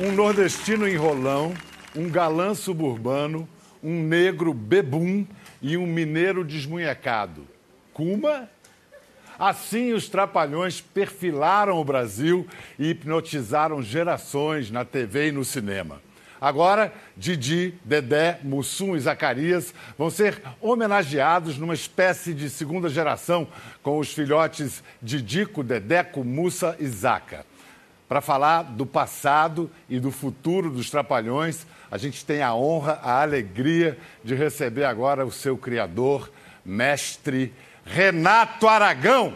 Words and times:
um 0.00 0.12
nordestino 0.12 0.88
enrolão, 0.88 1.52
um 1.94 2.08
galã 2.08 2.54
suburbano, 2.54 3.46
um 3.82 4.02
negro 4.02 4.54
bebum 4.54 5.26
e 5.60 5.76
um 5.76 5.86
mineiro 5.86 6.42
desmunhecado. 6.42 7.46
Cuma? 7.92 8.48
Assim, 9.38 9.92
os 9.92 10.08
trapalhões 10.08 10.80
perfilaram 10.80 11.78
o 11.78 11.84
Brasil 11.84 12.46
e 12.78 12.90
hipnotizaram 12.90 13.82
gerações 13.82 14.70
na 14.70 14.86
TV 14.86 15.28
e 15.28 15.32
no 15.32 15.44
cinema. 15.44 16.00
Agora, 16.40 16.90
Didi, 17.14 17.74
Dedé, 17.84 18.40
Mussum 18.42 18.96
e 18.96 19.00
Zacarias 19.00 19.74
vão 19.98 20.08
ser 20.08 20.40
homenageados 20.62 21.58
numa 21.58 21.74
espécie 21.74 22.32
de 22.32 22.48
segunda 22.48 22.88
geração 22.88 23.46
com 23.82 23.98
os 23.98 24.14
filhotes 24.14 24.82
Didico, 25.02 25.62
Dedeco, 25.62 26.24
Mussa 26.24 26.74
e 26.80 26.86
Zaca. 26.86 27.49
Para 28.10 28.20
falar 28.20 28.64
do 28.64 28.84
passado 28.84 29.70
e 29.88 30.00
do 30.00 30.10
futuro 30.10 30.68
dos 30.68 30.90
Trapalhões, 30.90 31.64
a 31.88 31.96
gente 31.96 32.24
tem 32.24 32.42
a 32.42 32.52
honra, 32.52 32.98
a 33.04 33.22
alegria 33.22 33.96
de 34.24 34.34
receber 34.34 34.82
agora 34.82 35.24
o 35.24 35.30
seu 35.30 35.56
criador, 35.56 36.28
mestre 36.64 37.54
Renato 37.86 38.66
Aragão. 38.66 39.32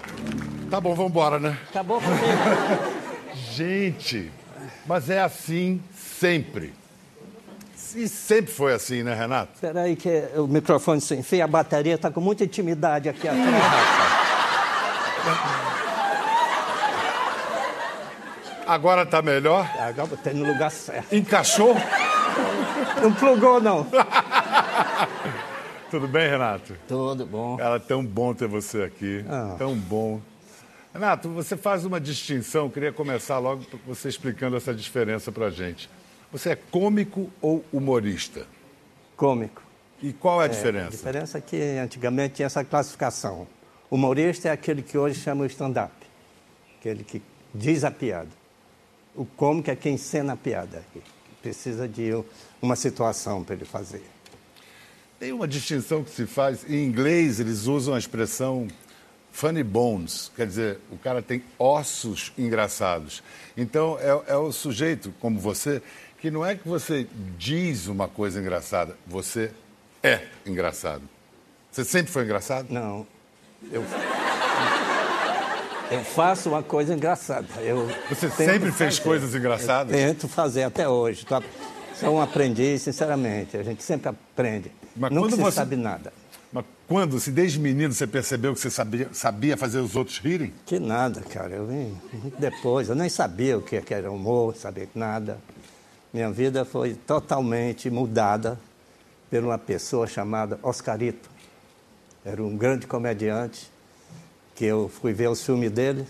Tá 0.68 0.80
bom, 0.80 0.92
vamos 0.92 1.12
embora, 1.12 1.38
né? 1.38 1.56
Acabou 1.70 2.00
comigo. 2.00 2.26
Gente, 3.52 4.32
mas 4.86 5.08
é 5.08 5.20
assim 5.20 5.80
sempre. 5.96 6.74
E 7.94 8.08
sempre 8.08 8.52
foi 8.52 8.74
assim, 8.74 9.04
né, 9.04 9.14
Renato? 9.14 9.52
Espera 9.54 9.82
aí 9.82 9.94
que 9.94 10.24
o 10.34 10.48
microfone 10.48 11.00
sem 11.00 11.22
fio, 11.22 11.44
a 11.44 11.46
bateria 11.46 11.94
está 11.94 12.10
com 12.10 12.20
muita 12.20 12.42
intimidade 12.42 13.08
aqui 13.08 13.28
atrás. 13.28 13.54
Agora 18.66 19.04
tá 19.06 19.20
melhor? 19.22 19.68
Agora 19.78 20.08
botei 20.08 20.32
no 20.32 20.44
lugar 20.46 20.70
certo. 20.70 21.14
Encaixou? 21.14 21.74
Não 23.02 23.12
plugou, 23.14 23.60
não. 23.60 23.86
Tudo 25.90 26.08
bem, 26.08 26.28
Renato? 26.28 26.74
Tudo 26.88 27.24
bom. 27.26 27.56
Cara, 27.56 27.78
tão 27.78 28.04
bom 28.04 28.34
ter 28.34 28.48
você 28.48 28.82
aqui. 28.82 29.24
Ah. 29.28 29.54
Tão 29.58 29.74
bom. 29.76 30.20
Renato, 30.92 31.28
você 31.28 31.56
faz 31.56 31.84
uma 31.84 32.00
distinção, 32.00 32.70
queria 32.70 32.92
começar 32.92 33.38
logo 33.38 33.64
você 33.86 34.08
explicando 34.08 34.56
essa 34.56 34.72
diferença 34.74 35.30
pra 35.32 35.50
gente. 35.50 35.88
Você 36.32 36.50
é 36.50 36.56
cômico 36.56 37.30
ou 37.40 37.64
humorista? 37.72 38.46
Cômico. 39.16 39.62
E 40.02 40.12
qual 40.12 40.40
é 40.40 40.44
a 40.44 40.46
A 40.46 40.48
diferença? 40.48 40.90
diferença 40.90 41.38
é 41.38 41.40
que 41.40 41.56
antigamente 41.78 42.34
tinha 42.34 42.46
essa 42.46 42.64
classificação. 42.64 43.46
Humorista 43.90 44.48
é 44.48 44.52
aquele 44.52 44.82
que 44.82 44.98
hoje 44.98 45.20
chama 45.20 45.42
o 45.42 45.46
stand-up. 45.46 45.92
Aquele 46.80 47.04
que 47.04 47.22
diz 47.54 47.84
a 47.84 47.90
piada. 47.90 48.28
O 49.14 49.24
cômico 49.24 49.70
é 49.70 49.76
quem 49.76 49.94
encena 49.94 50.32
a 50.32 50.36
piada. 50.36 50.84
Precisa 51.40 51.86
de 51.86 52.10
uma 52.60 52.74
situação 52.74 53.44
para 53.44 53.54
ele 53.54 53.64
fazer. 53.64 54.02
Tem 55.18 55.32
uma 55.32 55.46
distinção 55.46 56.02
que 56.02 56.10
se 56.10 56.26
faz. 56.26 56.68
Em 56.68 56.84
inglês, 56.84 57.38
eles 57.38 57.66
usam 57.66 57.94
a 57.94 57.98
expressão 57.98 58.68
funny 59.34 59.64
bones, 59.64 60.30
quer 60.36 60.46
dizer, 60.46 60.78
o 60.92 60.96
cara 60.96 61.20
tem 61.20 61.42
ossos 61.58 62.32
engraçados. 62.38 63.20
Então, 63.56 63.98
é, 63.98 64.32
é 64.32 64.36
o 64.36 64.52
sujeito, 64.52 65.12
como 65.20 65.40
você, 65.40 65.82
que 66.20 66.30
não 66.30 66.46
é 66.46 66.54
que 66.54 66.66
você 66.68 67.08
diz 67.36 67.88
uma 67.88 68.06
coisa 68.06 68.40
engraçada, 68.40 68.96
você 69.04 69.50
é 70.02 70.28
engraçado. 70.46 71.02
Você 71.70 71.84
sempre 71.84 72.12
foi 72.12 72.22
engraçado? 72.22 72.68
Não. 72.70 73.04
Eu, 73.72 73.82
eu 75.94 76.04
faço 76.04 76.48
uma 76.50 76.62
coisa 76.62 76.94
engraçada. 76.94 77.46
Eu 77.60 77.88
Você 78.08 78.28
sempre 78.30 78.70
fez 78.72 78.96
fazer. 78.96 79.02
coisas 79.02 79.34
engraçadas? 79.34 79.92
Eu 79.92 80.06
tento 80.08 80.28
fazer 80.28 80.62
até 80.64 80.88
hoje. 80.88 81.26
Sou 81.98 82.16
um 82.16 82.20
aprendiz, 82.20 82.82
sinceramente. 82.82 83.56
A 83.56 83.62
gente 83.62 83.82
sempre 83.82 84.08
aprende. 84.08 84.70
Mas 84.96 85.10
Nunca 85.10 85.28
quando 85.28 85.36
se 85.36 85.42
você- 85.42 85.56
sabe 85.56 85.76
nada. 85.76 86.12
Mas 86.52 86.64
quando, 86.86 87.18
se 87.18 87.30
desde 87.30 87.58
menino 87.58 87.92
você 87.92 88.06
percebeu 88.06 88.52
que 88.54 88.60
você 88.60 88.70
sabia, 88.70 89.08
sabia 89.12 89.56
fazer 89.56 89.78
os 89.78 89.96
outros 89.96 90.18
rirem? 90.18 90.52
Que 90.66 90.78
nada, 90.78 91.20
cara. 91.22 91.54
Eu 91.54 91.66
vim 91.66 91.96
muito 92.12 92.40
depois. 92.40 92.88
Eu 92.88 92.94
nem 92.94 93.08
sabia 93.08 93.58
o 93.58 93.62
que 93.62 93.80
que 93.80 93.92
era 93.94 94.10
humor, 94.10 94.54
sabia 94.56 94.88
nada. 94.94 95.38
Minha 96.12 96.30
vida 96.30 96.64
foi 96.64 96.94
totalmente 96.94 97.90
mudada 97.90 98.58
por 99.30 99.40
uma 99.42 99.58
pessoa 99.58 100.06
chamada 100.06 100.58
Oscarito. 100.62 101.28
Era 102.24 102.42
um 102.42 102.56
grande 102.56 102.86
comediante 102.86 103.68
que 104.54 104.64
eu 104.64 104.88
fui 104.88 105.12
ver 105.12 105.28
os 105.28 105.44
filmes 105.44 105.70
dele. 105.70 106.06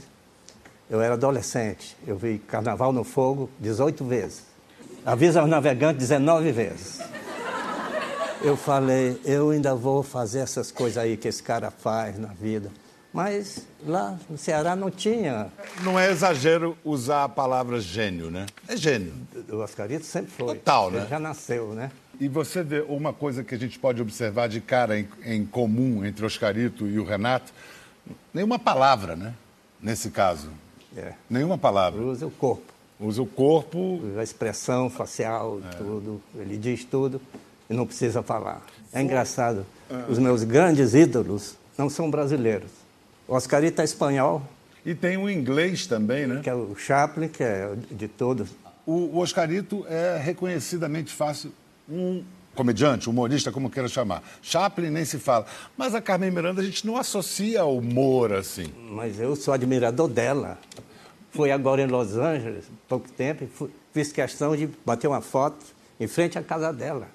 Eu 0.89 1.01
era 1.01 1.15
adolescente. 1.15 1.97
Eu 2.07 2.17
vi 2.17 2.39
Carnaval 2.39 2.93
no 2.93 3.05
Fogo 3.05 3.49
18 3.59 4.05
vezes. 4.05 4.43
Avisa 5.05 5.41
aos 5.41 5.49
navegantes 5.49 5.99
19 6.09 6.53
vezes. 6.53 7.01
Eu 8.43 8.57
falei, 8.57 9.19
eu 9.25 9.51
ainda 9.51 9.75
vou 9.75 10.03
fazer 10.03 10.41
essas 10.41 10.71
coisas 10.71 10.99
aí 10.99 11.17
que 11.17 11.27
esse 11.27 11.43
cara 11.43 11.71
faz 11.71 12.19
na 12.19 12.29
vida. 12.29 12.71
Mas 13.15 13.67
lá 13.87 14.19
no 14.29 14.37
Ceará 14.37 14.75
não 14.75 14.91
tinha. 14.91 15.47
Não 15.83 15.99
é 15.99 16.11
exagero 16.11 16.77
usar 16.85 17.25
a 17.25 17.29
palavra 17.29 17.81
gênio, 17.81 18.31
né? 18.31 18.45
É 18.67 18.77
gênio. 18.77 19.15
O 19.49 19.59
Oscarito 19.59 20.05
sempre 20.05 20.33
foi. 20.33 20.57
Total, 20.57 20.89
Ele 20.89 20.99
né? 20.99 21.07
já 21.09 21.21
nasceu, 21.21 21.69
né? 21.75 21.91
E 22.21 22.29
você 22.29 22.63
vê 22.63 22.85
uma 22.89 23.13
coisa 23.13 23.45
que 23.45 23.55
a 23.55 23.59
gente 23.59 23.79
pode 23.79 24.03
observar 24.03 24.49
de 24.49 24.61
cara 24.61 24.99
em, 24.99 25.09
em 25.25 25.47
comum 25.47 26.05
entre 26.05 26.25
o 26.25 26.27
Oscarito 26.27 26.87
e 26.89 26.99
o 26.99 27.05
Renato, 27.05 27.53
nenhuma 28.33 28.59
palavra, 28.59 29.15
né? 29.17 29.35
Nesse 29.81 30.11
caso. 30.11 30.49
É. 30.97 31.13
Nenhuma 31.29 31.59
palavra. 31.59 32.01
Usa 32.01 32.27
o 32.27 32.31
corpo, 32.31 32.73
Usa 33.01 33.21
o 33.23 33.27
corpo. 33.27 34.01
usa 34.03 34.21
a 34.21 34.25
expressão 34.25 34.89
facial, 34.89 35.61
tudo. 35.77 36.23
Ele 36.37 36.57
diz 36.57 36.85
tudo 36.85 37.21
e 37.69 37.75
não 37.75 37.87
precisa 37.87 38.23
falar. 38.23 38.63
É 38.93 39.03
engraçado. 39.03 39.67
Os 40.09 40.19
meus 40.19 40.45
grandes 40.45 40.95
ídolos 40.95 41.57
não 41.77 41.91
são 41.91 42.11
brasileiros. 42.11 42.71
O 43.27 43.35
Oscarito 43.35 43.81
é 43.81 43.85
espanhol, 43.85 44.43
E 44.87 44.95
tem 44.95 45.17
o 45.17 45.29
inglês 45.31 45.87
também, 45.87 46.27
né? 46.27 46.41
que 46.43 46.51
é 46.51 46.55
o 46.55 46.77
Chaplin, 46.77 47.27
que 47.29 47.43
é 47.43 47.75
de 47.91 48.07
todos. 48.07 48.51
O 48.87 49.19
Oscarito 49.19 49.85
é 49.89 50.19
reconhecidamente 50.23 51.11
fácil 51.13 51.51
um 51.89 52.23
comediante, 52.55 53.11
humorista, 53.11 53.53
como 53.53 53.69
queira 53.69 53.89
chamar. 53.89 54.23
Chaplin 54.41 54.91
nem 54.91 55.05
se 55.05 55.19
fala. 55.19 55.47
Mas 55.77 55.95
a 55.95 56.01
Carmen 56.01 56.31
Miranda 56.31 56.61
a 56.63 56.65
gente 56.65 56.87
não 56.87 56.97
associa 56.97 57.63
ao 57.63 57.77
humor 57.77 58.33
assim. 58.33 58.73
Mas 58.91 59.21
eu 59.21 59.37
sou 59.37 59.53
admirador 59.53 60.09
dela. 60.09 60.59
Fui 61.31 61.51
agora 61.51 61.83
em 61.83 61.87
Los 61.87 62.17
Angeles, 62.17 62.65
pouco 62.89 63.11
tempo, 63.11 63.45
e 63.45 63.71
fiz 63.93 64.13
questão 64.13 64.57
de 64.57 64.69
bater 64.87 65.09
uma 65.09 65.21
foto 65.21 65.65
em 65.99 66.07
frente 66.07 66.39
à 66.39 66.43
casa 66.43 66.73
dela, 66.73 67.09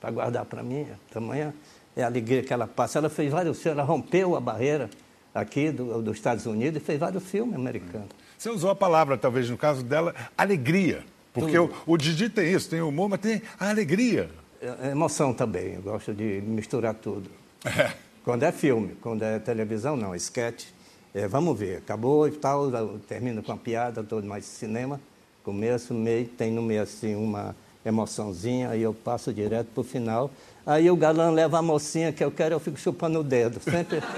para 0.00 0.10
guardar 0.10 0.44
para 0.46 0.62
mim. 0.62 0.86
Tamanha 1.12 1.54
é 1.94 2.02
a 2.02 2.06
alegria 2.06 2.42
que 2.42 2.52
ela 2.52 2.66
passa. 2.66 2.98
Ela 2.98 3.10
fez 3.10 3.30
vários 3.30 3.62
filmes, 3.62 3.78
ela 3.78 3.86
rompeu 3.86 4.34
a 4.34 4.40
barreira 4.40 4.88
aqui 5.34 5.70
do, 5.70 6.00
dos 6.02 6.16
Estados 6.16 6.46
Unidos 6.46 6.80
e 6.80 6.84
fez 6.84 6.98
vários 6.98 7.22
filmes 7.24 7.54
americanos. 7.54 8.08
Você 8.38 8.50
usou 8.50 8.70
a 8.70 8.74
palavra, 8.74 9.16
talvez 9.16 9.48
no 9.48 9.56
caso 9.56 9.82
dela, 9.82 10.14
alegria. 10.36 11.04
Porque 11.32 11.58
o, 11.58 11.70
o 11.86 11.96
Didi 11.96 12.28
tem 12.28 12.52
isso, 12.52 12.68
tem 12.68 12.80
humor, 12.80 13.08
mas 13.08 13.20
tem 13.20 13.42
a 13.58 13.70
alegria. 13.70 14.30
É- 14.62 14.88
é 14.88 14.90
emoção 14.92 15.34
também, 15.34 15.74
eu 15.74 15.82
gosto 15.82 16.14
de 16.14 16.40
misturar 16.40 16.94
tudo. 16.94 17.28
É. 17.64 17.90
Quando 18.24 18.44
é 18.44 18.52
filme, 18.52 18.96
quando 19.02 19.22
é 19.24 19.38
televisão, 19.40 19.96
não, 19.96 20.14
sketch. 20.14 20.66
É, 21.12 21.26
vamos 21.28 21.58
ver, 21.58 21.78
acabou 21.78 22.26
e 22.28 22.30
tal, 22.30 22.70
termina 23.08 23.42
com 23.42 23.52
a 23.52 23.56
piada, 23.56 24.02
todo 24.02 24.26
mais 24.26 24.44
cinema, 24.46 24.98
começo, 25.44 25.92
meio, 25.92 26.26
tem 26.26 26.50
no 26.50 26.62
meio 26.62 26.82
assim 26.82 27.14
uma 27.14 27.54
emoçãozinha, 27.84 28.70
aí 28.70 28.80
eu 28.82 28.94
passo 28.94 29.30
direto 29.32 29.66
pro 29.74 29.82
final. 29.82 30.30
Aí 30.64 30.88
o 30.90 30.96
galã 30.96 31.30
leva 31.30 31.58
a 31.58 31.62
mocinha 31.62 32.12
que 32.12 32.22
eu 32.24 32.30
quero, 32.30 32.54
eu 32.54 32.60
fico 32.60 32.78
chupando 32.78 33.18
o 33.18 33.24
dedo. 33.24 33.60
Sempre. 33.60 34.00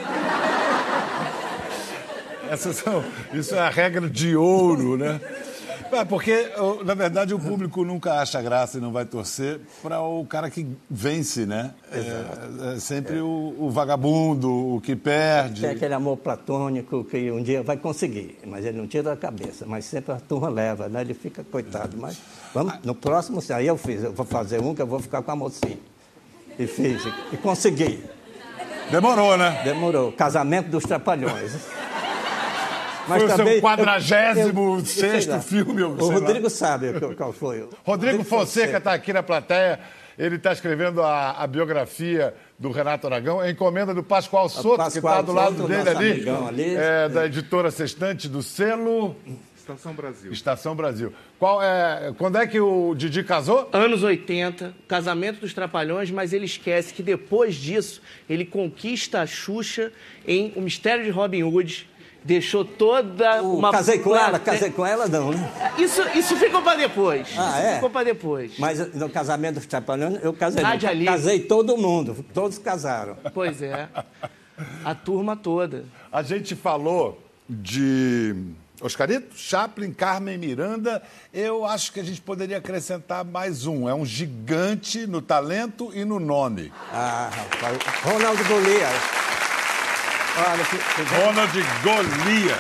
Essas 2.51 2.77
são, 2.77 3.03
isso 3.33 3.55
é 3.55 3.59
a 3.61 3.71
regra 3.71 4.07
de 4.09 4.37
ouro, 4.37 4.97
né? 4.99 5.19
É, 5.95 6.05
porque, 6.05 6.51
na 6.85 6.95
verdade, 6.95 7.33
o 7.33 7.39
público 7.39 7.85
nunca 7.85 8.15
acha 8.15 8.43
graça 8.43 8.79
e 8.79 8.81
não 8.81 8.93
vai 8.93 9.05
torcer 9.05 9.61
para 9.83 10.01
o 10.01 10.25
cara 10.27 10.51
que 10.51 10.67
vence, 10.91 11.47
né? 11.47 11.73
É, 11.93 12.75
é 12.75 12.81
sempre 12.81 13.21
o, 13.21 13.55
o 13.59 13.71
vagabundo, 13.71 14.75
o 14.77 14.81
que 14.81 14.97
perde. 14.97 15.61
Tem 15.61 15.71
aquele 15.71 15.95
amor 15.95 16.17
platônico 16.17 17.05
que 17.05 17.31
um 17.31 17.43
dia 17.43 17.63
vai 17.63 17.77
conseguir, 17.77 18.39
mas 18.47 18.65
ele 18.65 18.79
não 18.79 18.87
tira 18.87 19.05
da 19.05 19.17
cabeça, 19.17 19.65
mas 19.67 19.85
sempre 19.85 20.13
a 20.13 20.21
turma 20.21 20.49
leva, 20.49 20.89
né? 20.89 21.03
Ele 21.03 21.15
fica 21.15 21.45
coitado. 21.45 21.97
Mas 21.97 22.19
vamos, 22.53 22.75
no 22.83 22.95
próximo, 22.95 23.41
aí 23.51 23.67
eu 23.67 23.77
fiz, 23.77 24.03
eu 24.03 24.13
vou 24.13 24.27
fazer 24.27 24.61
um 24.61 24.75
que 24.75 24.83
eu 24.83 24.87
vou 24.87 24.99
ficar 24.99 25.23
com 25.23 25.31
a 25.31 25.37
mocinha. 25.37 25.79
E 26.59 26.67
fiz, 26.67 27.03
e 27.33 27.37
consegui. 27.37 28.03
Demorou, 28.91 29.37
né? 29.37 29.63
Demorou. 29.65 30.13
Casamento 30.13 30.69
dos 30.69 30.85
Trapalhões. 30.85 31.53
Mas 33.09 33.19
Foi 33.23 33.25
o 33.25 33.29
seu 33.29 33.37
também, 33.39 33.55
eu- 33.57 33.61
46º 33.61 34.59
eu- 34.59 34.79
eu 34.79 34.85
sei 34.85 35.27
lá. 35.27 35.41
filme, 35.41 35.81
eu 35.83 35.91
O 35.93 35.97
sei 35.99 36.07
lá. 36.09 36.15
Rodrigo 36.15 36.51
sabe 36.51 36.93
qual, 37.17 37.33
foi. 37.33 37.69
Rodrigo 37.85 38.25
Fonseca 38.25 38.79
está 38.79 38.93
aqui 38.93 39.13
na 39.13 39.23
plateia. 39.23 39.79
Ele 40.17 40.37
está 40.37 40.53
escrevendo 40.53 41.03
a, 41.03 41.33
a 41.33 41.47
biografia 41.47 42.35
do 42.57 42.71
Renato 42.71 43.05
Aragão, 43.09 43.41
a 43.41 43.51
encomenda 43.51 43.93
do 43.93 44.03
Pascoal 44.03 44.49
Soto, 44.49 44.63
que 44.63 44.71
está 44.99 45.01
Pascoal 45.01 45.23
do 45.25 45.33
lado 45.33 45.57
Soto, 45.57 45.69
dele 45.69 45.89
ali, 45.91 46.29
ali. 46.49 46.75
é, 46.77 47.09
da 47.09 47.27
editora 47.27 47.69
Sextante, 47.73 48.29
do 48.29 48.41
selo 48.41 49.17
Estação 49.57 49.93
Brasil. 49.93 50.31
Estação 50.33 50.77
Brasil. 50.77 51.13
Qual 51.39 51.61
é, 51.61 52.15
quando 52.17 52.39
é 52.39 52.47
que 52.47 52.61
o 52.61 52.95
Didi 52.95 53.25
casou? 53.25 53.69
Anos 53.73 54.05
80, 54.05 54.73
casamento 54.87 55.41
dos 55.41 55.53
Trapalhões, 55.53 56.13
mas 56.13 56.33
ele 56.33 56.45
esquece 56.45 56.95
que 56.95 57.03
depois 57.03 57.57
disso 57.57 58.01
ele 58.31 58.45
conquista 58.45 59.21
a 59.21 59.27
Xuxa 59.27 59.91
em 60.29 60.53
O 60.55 60.61
Mistério 60.61 61.03
de 61.03 61.11
Robin 61.11 61.43
Hood. 61.43 61.89
Deixou 62.25 62.65
toda 62.65 63.43
O 63.43 63.59
uma. 63.59 63.71
casei 63.71 63.99
com 63.99 64.17
ela, 64.17 64.39
casei 64.39 64.71
com 64.71 64.87
ela 64.87 65.07
não, 65.07 65.31
né? 65.31 65.73
Isso, 65.77 66.01
isso 66.17 66.35
ficou 66.37 66.63
pra 66.63 66.75
depois. 66.75 67.29
Ah, 67.37 67.59
isso 67.59 67.67
é? 67.69 67.75
ficou 67.75 67.91
pra 67.91 68.03
depois. 68.03 68.53
Mas 68.59 68.95
no 68.95 69.11
casamento 69.11 69.57
dos 69.57 69.67
Trapalhões, 69.67 70.19
eu 70.23 70.33
casei. 70.33 70.63
Nádia 70.63 70.89
não. 70.89 70.97
Lima. 70.99 71.13
Casei 71.13 71.41
todo 71.41 71.77
mundo, 71.77 72.25
todos 72.33 72.57
casaram. 72.57 73.17
Pois 73.35 73.61
é. 73.61 73.89
A 74.85 74.95
turma 74.95 75.37
toda. 75.37 75.85
A 76.11 76.23
gente 76.23 76.55
falou 76.57 77.21
de 77.47 78.35
Oscarito, 78.81 79.37
Chaplin, 79.37 79.93
Carmen 79.93 80.39
Miranda. 80.39 81.03
Eu 81.33 81.65
acho 81.67 81.93
que 81.93 82.01
a 82.01 82.05
gente 82.05 82.23
poderia 82.23 82.57
acrescentar 82.57 83.23
mais 83.25 83.67
um. 83.67 83.87
É 83.89 83.95
um 83.95 84.07
gigante 84.07 85.07
no 85.07 85.21
talento 85.21 85.91
e 85.95 86.05
no 86.07 86.19
nome. 86.19 86.73
Ah, 86.91 87.31
rapaz, 87.31 87.79
Ronaldo 88.03 88.43
Golias. 88.45 89.34
Olha, 90.37 90.65
fi- 90.65 90.77
fizemos, 90.77 91.25
Ronald 91.27 91.53
Golias. 91.83 92.59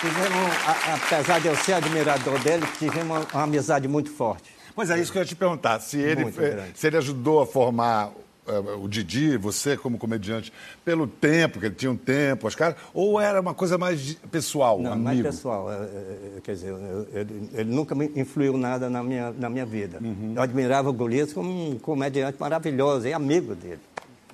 fizemos, 0.00 1.04
apesar 1.04 1.40
de 1.40 1.48
eu 1.48 1.56
ser 1.56 1.72
admirador 1.74 2.38
dele, 2.40 2.64
tivemos 2.78 3.04
uma, 3.04 3.26
uma 3.32 3.42
amizade 3.44 3.88
muito 3.88 4.10
forte. 4.10 4.52
Pois 4.74 4.90
é, 4.90 4.98
isso 5.00 5.10
que 5.12 5.18
eu 5.18 5.22
ia 5.22 5.26
te 5.26 5.36
perguntar. 5.36 5.80
Se 5.80 5.98
ele, 5.98 6.22
eh, 6.38 6.68
se 6.74 6.86
ele 6.88 6.96
ajudou 6.98 7.40
a 7.40 7.46
formar 7.46 8.10
eh, 8.46 8.58
o 8.82 8.88
Didi, 8.88 9.36
você 9.38 9.76
como 9.76 9.96
comediante, 9.96 10.52
pelo 10.84 11.06
tempo, 11.06 11.60
que 11.60 11.66
ele 11.66 11.74
tinha 11.76 11.90
um 11.90 11.96
tempo, 11.96 12.46
os 12.48 12.54
caras, 12.56 12.74
ou 12.92 13.18
era 13.20 13.40
uma 13.40 13.54
coisa 13.54 13.78
mais 13.78 14.14
pessoal, 14.30 14.78
Não, 14.80 14.92
amigo? 14.92 15.04
mais 15.04 15.22
pessoal. 15.22 15.72
é, 15.72 16.40
quer 16.42 16.54
dizer, 16.54 16.74
ele, 17.14 17.50
ele 17.54 17.70
nunca 17.74 17.94
me 17.94 18.10
influiu 18.16 18.58
nada 18.58 18.90
na 18.90 19.02
minha, 19.02 19.30
na 19.38 19.48
minha 19.48 19.64
vida. 19.64 19.98
Uhum. 20.02 20.32
Eu 20.36 20.42
admirava 20.42 20.90
o 20.90 20.92
Golias 20.92 21.32
como 21.32 21.70
um 21.70 21.78
comediante 21.78 22.36
maravilhoso 22.38 23.06
e 23.06 23.12
amigo 23.14 23.54
dele. 23.54 23.80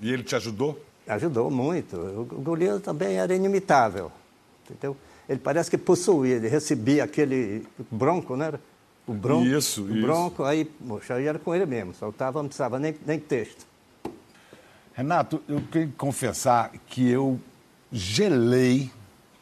E 0.01 0.11
ele 0.13 0.23
te 0.25 0.35
ajudou? 0.35 0.83
Ajudou 1.11 1.51
muito. 1.51 1.97
O 1.97 2.25
Golias 2.25 2.81
também 2.83 3.17
era 3.17 3.35
inimitável. 3.35 4.13
Entendeu? 4.65 4.97
Ele 5.29 5.39
parece 5.39 5.71
que 5.71 5.79
possuía, 5.79 6.37
ele 6.37 6.49
recebia 6.49 7.05
aquele 7.05 7.67
bronco, 7.91 8.37
né? 8.37 8.53
O 9.07 9.13
bronco. 9.13 9.47
Isso, 9.47 9.83
o 9.83 9.91
isso. 9.91 10.07
bronco, 10.07 10.45
aí, 10.45 10.65
poxa, 10.65 11.15
aí 11.15 11.27
era 11.27 11.39
com 11.39 11.55
ele 11.55 11.67
mesmo, 11.67 11.95
soltava, 11.95 12.41
não 12.41 12.49
precisava 12.49 12.79
nem, 12.79 12.95
nem 13.07 13.19
texto. 13.19 13.67
Renato, 14.93 15.41
eu 15.49 15.61
tenho 15.71 15.89
que 15.89 15.95
confessar 15.95 16.73
que 16.87 17.09
eu 17.09 17.41
gelei, 17.91 18.91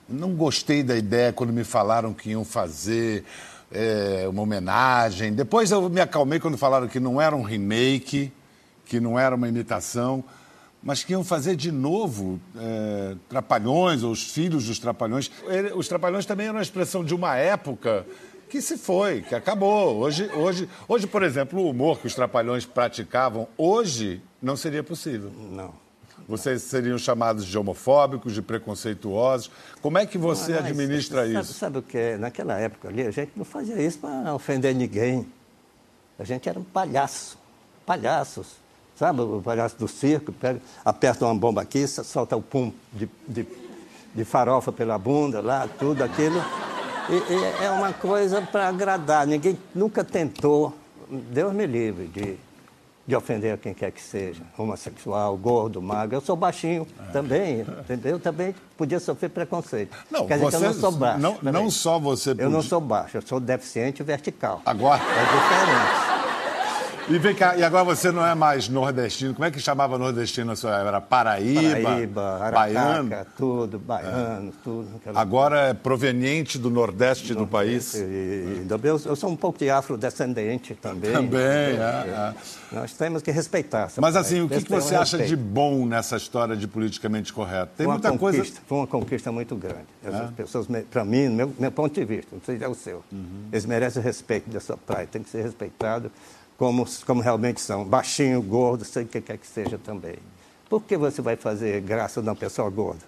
não 0.08 0.34
gostei 0.34 0.82
da 0.82 0.96
ideia 0.96 1.32
quando 1.32 1.52
me 1.52 1.64
falaram 1.64 2.14
que 2.14 2.30
iam 2.30 2.44
fazer 2.44 3.24
eh, 3.70 4.26
uma 4.28 4.42
homenagem. 4.42 5.32
Depois 5.32 5.70
eu 5.70 5.88
me 5.88 6.00
acalmei 6.00 6.38
quando 6.38 6.56
falaram 6.56 6.86
que 6.88 7.00
não 7.00 7.20
era 7.20 7.34
um 7.34 7.42
remake, 7.42 8.32
que 8.84 9.00
não 9.00 9.18
era 9.18 9.34
uma 9.34 9.48
imitação, 9.48 10.24
mas 10.82 11.02
que 11.04 11.12
iam 11.12 11.24
fazer 11.24 11.56
de 11.56 11.70
novo 11.72 12.40
eh, 12.56 13.16
Trapalhões, 13.28 14.02
ou 14.02 14.12
os 14.12 14.30
filhos 14.30 14.66
dos 14.66 14.78
Trapalhões. 14.78 15.30
Ele- 15.46 15.72
os 15.74 15.88
Trapalhões 15.88 16.24
também 16.26 16.46
eram 16.46 16.56
uma 16.56 16.62
expressão 16.62 17.04
de 17.04 17.14
uma 17.14 17.36
época 17.36 18.06
que 18.48 18.62
se 18.62 18.78
foi, 18.78 19.22
que 19.22 19.34
acabou. 19.34 19.96
Hoje, 19.98 20.30
hoje, 20.34 20.68
hoje, 20.88 21.06
por 21.06 21.22
exemplo, 21.22 21.60
o 21.60 21.68
humor 21.70 21.98
que 21.98 22.06
os 22.06 22.14
Trapalhões 22.14 22.64
praticavam, 22.64 23.46
hoje 23.58 24.22
não 24.40 24.56
seria 24.56 24.82
possível. 24.82 25.30
Não. 25.50 25.72
Vocês 26.28 26.62
seriam 26.62 26.98
chamados 26.98 27.44
de 27.46 27.56
homofóbicos, 27.58 28.34
de 28.34 28.42
preconceituosos. 28.42 29.50
Como 29.80 29.96
é 29.98 30.04
que 30.04 30.18
você 30.18 30.52
Mas, 30.52 30.66
administra 30.66 31.22
sabe, 31.22 31.38
isso? 31.40 31.52
Sabe 31.54 31.78
o 31.78 31.82
que 31.82 31.96
é? 31.96 32.16
Naquela 32.18 32.58
época 32.58 32.88
ali, 32.88 33.02
a 33.06 33.10
gente 33.10 33.32
não 33.34 33.44
fazia 33.46 33.80
isso 33.80 33.98
para 33.98 34.34
ofender 34.34 34.74
ninguém. 34.74 35.26
A 36.18 36.24
gente 36.24 36.46
era 36.48 36.58
um 36.58 36.64
palhaço. 36.64 37.38
Palhaços. 37.86 38.46
Sabe 38.98 39.20
o 39.20 39.40
palhaço 39.44 39.76
do 39.78 39.86
circo? 39.86 40.32
Pega, 40.32 40.60
aperta 40.84 41.24
uma 41.24 41.34
bomba 41.34 41.62
aqui, 41.62 41.86
so- 41.86 42.02
solta 42.02 42.36
o 42.36 42.42
pum 42.42 42.72
de, 42.92 43.08
de, 43.28 43.46
de 44.14 44.24
farofa 44.24 44.72
pela 44.72 44.98
bunda, 44.98 45.40
lá, 45.40 45.68
tudo 45.78 46.02
aquilo. 46.02 46.42
E, 47.08 47.32
e 47.32 47.64
é 47.64 47.70
uma 47.70 47.92
coisa 47.92 48.42
para 48.42 48.68
agradar. 48.68 49.26
Ninguém 49.26 49.56
nunca 49.74 50.02
tentou, 50.02 50.74
Deus 51.08 51.52
me 51.54 51.64
livre, 51.64 52.08
de, 52.08 52.36
de 53.06 53.14
ofender 53.16 53.56
quem 53.58 53.72
quer 53.72 53.92
que 53.92 54.02
seja. 54.02 54.42
Homossexual, 54.58 55.36
gordo, 55.36 55.80
magro. 55.80 56.16
Eu 56.16 56.20
sou 56.20 56.34
baixinho 56.34 56.84
também, 57.12 57.60
entendeu? 57.60 58.12
Eu 58.16 58.20
também 58.20 58.52
podia 58.76 58.98
sofrer 58.98 59.28
preconceito. 59.30 59.96
Não, 60.10 60.26
Quer 60.26 60.38
dizer 60.40 60.50
que 60.50 60.56
eu 60.56 60.60
não 60.60 60.72
você- 60.74 60.80
sou 60.80 60.92
baixo. 60.92 61.20
não- 61.20 61.38
não 61.52 61.70
só 61.70 61.98
você 62.00 62.30
Eu 62.32 62.36
não 62.50 62.56
podia- 62.56 62.68
sou 62.68 62.80
baixo, 62.80 63.16
eu 63.16 63.22
sou 63.22 63.38
deficiente 63.38 64.02
vertical. 64.02 64.60
Agora. 64.66 65.00
É 65.00 65.22
diferente. 65.24 66.17
E 67.10 67.18
vem 67.18 67.34
cá, 67.34 67.56
e 67.56 67.64
agora 67.64 67.84
você 67.84 68.12
não 68.12 68.24
é 68.24 68.34
mais 68.34 68.68
nordestino. 68.68 69.32
Como 69.32 69.42
é 69.46 69.50
que 69.50 69.58
chamava 69.58 69.96
nordestino 69.96 70.48
na 70.48 70.56
sua 70.56 70.72
época? 70.74 70.88
Era 70.88 71.00
Paraíba, 71.00 71.80
Paraíba, 71.82 72.50
baiano? 72.52 73.06
Araraca, 73.14 73.26
tudo, 73.34 73.78
baiano, 73.78 74.52
tudo. 74.62 74.88
aquela- 74.96 75.18
Agora 75.18 75.58
é 75.68 75.74
proveniente 75.74 76.58
do 76.58 76.68
nordeste 76.68 77.32
do 77.34 77.46
país? 77.46 77.94
E- 77.94 77.98
e- 78.00 78.66
eu, 78.68 79.00
eu 79.06 79.16
sou 79.16 79.30
um 79.30 79.36
pouco 79.36 79.58
de 79.58 79.70
afrodescendente 79.70 80.74
também. 80.74 81.10
Também, 81.12 81.40
é, 81.40 82.34
é. 82.70 82.76
Nós 82.76 82.92
temos 82.92 83.22
que 83.22 83.30
respeitar. 83.30 83.90
Mas 83.96 84.12
parte. 84.12 84.18
assim, 84.18 84.42
o 84.42 84.48
que, 84.48 84.58
que 84.58 84.64
tem 84.66 84.76
um 84.76 84.80
você 84.80 84.94
acha 84.94 85.16
de 85.16 85.34
bom 85.34 85.86
nessa 85.86 86.18
história 86.18 86.54
de 86.54 86.68
politicamente 86.68 87.32
correto? 87.32 87.72
Tem 87.74 87.86
uma 87.86 87.94
muita 87.94 88.12
coisa. 88.18 88.36
conquista, 88.38 88.60
Foi 88.66 88.78
uma 88.78 88.86
conquista 88.86 89.32
muito 89.32 89.56
grande. 89.56 89.86
Essas 90.04 90.30
pessoas, 90.32 90.66
para 90.90 91.06
mim, 91.06 91.28
meu, 91.30 91.54
meu 91.58 91.72
ponto 91.72 91.94
de 91.98 92.04
vista, 92.04 92.28
não 92.36 92.42
sei 92.44 92.58
se 92.58 92.64
é 92.64 92.68
o 92.68 92.74
seu, 92.74 93.02
eles 93.50 93.64
merecem 93.64 94.02
o 94.02 94.04
respeito 94.04 94.50
dessa 94.50 94.76
praia, 94.76 95.06
tem 95.10 95.22
que 95.22 95.30
ser 95.30 95.40
respeitado 95.42 96.12
como, 96.58 96.84
como 97.06 97.22
realmente 97.22 97.60
são. 97.60 97.84
Baixinho, 97.84 98.42
gordo, 98.42 98.84
sei 98.84 99.04
o 99.04 99.06
que 99.06 99.20
quer 99.22 99.38
que 99.38 99.46
seja 99.46 99.78
também. 99.78 100.16
Por 100.68 100.82
que 100.82 100.96
você 100.98 101.22
vai 101.22 101.36
fazer 101.36 101.80
graça 101.80 102.20
de 102.20 102.28
uma 102.28 102.36
pessoa 102.36 102.68
gorda? 102.68 103.00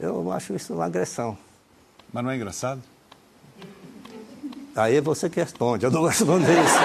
Eu 0.00 0.32
acho 0.32 0.54
isso 0.54 0.72
uma 0.74 0.86
agressão. 0.86 1.38
Mas 2.12 2.24
não 2.24 2.30
é 2.30 2.36
engraçado? 2.36 2.80
Aí 4.74 5.00
você 5.00 5.28
que 5.28 5.38
responde, 5.40 5.84
eu 5.84 5.90
não 5.90 6.00
vou 6.00 6.08
responder 6.08 6.52
isso. 6.64 6.78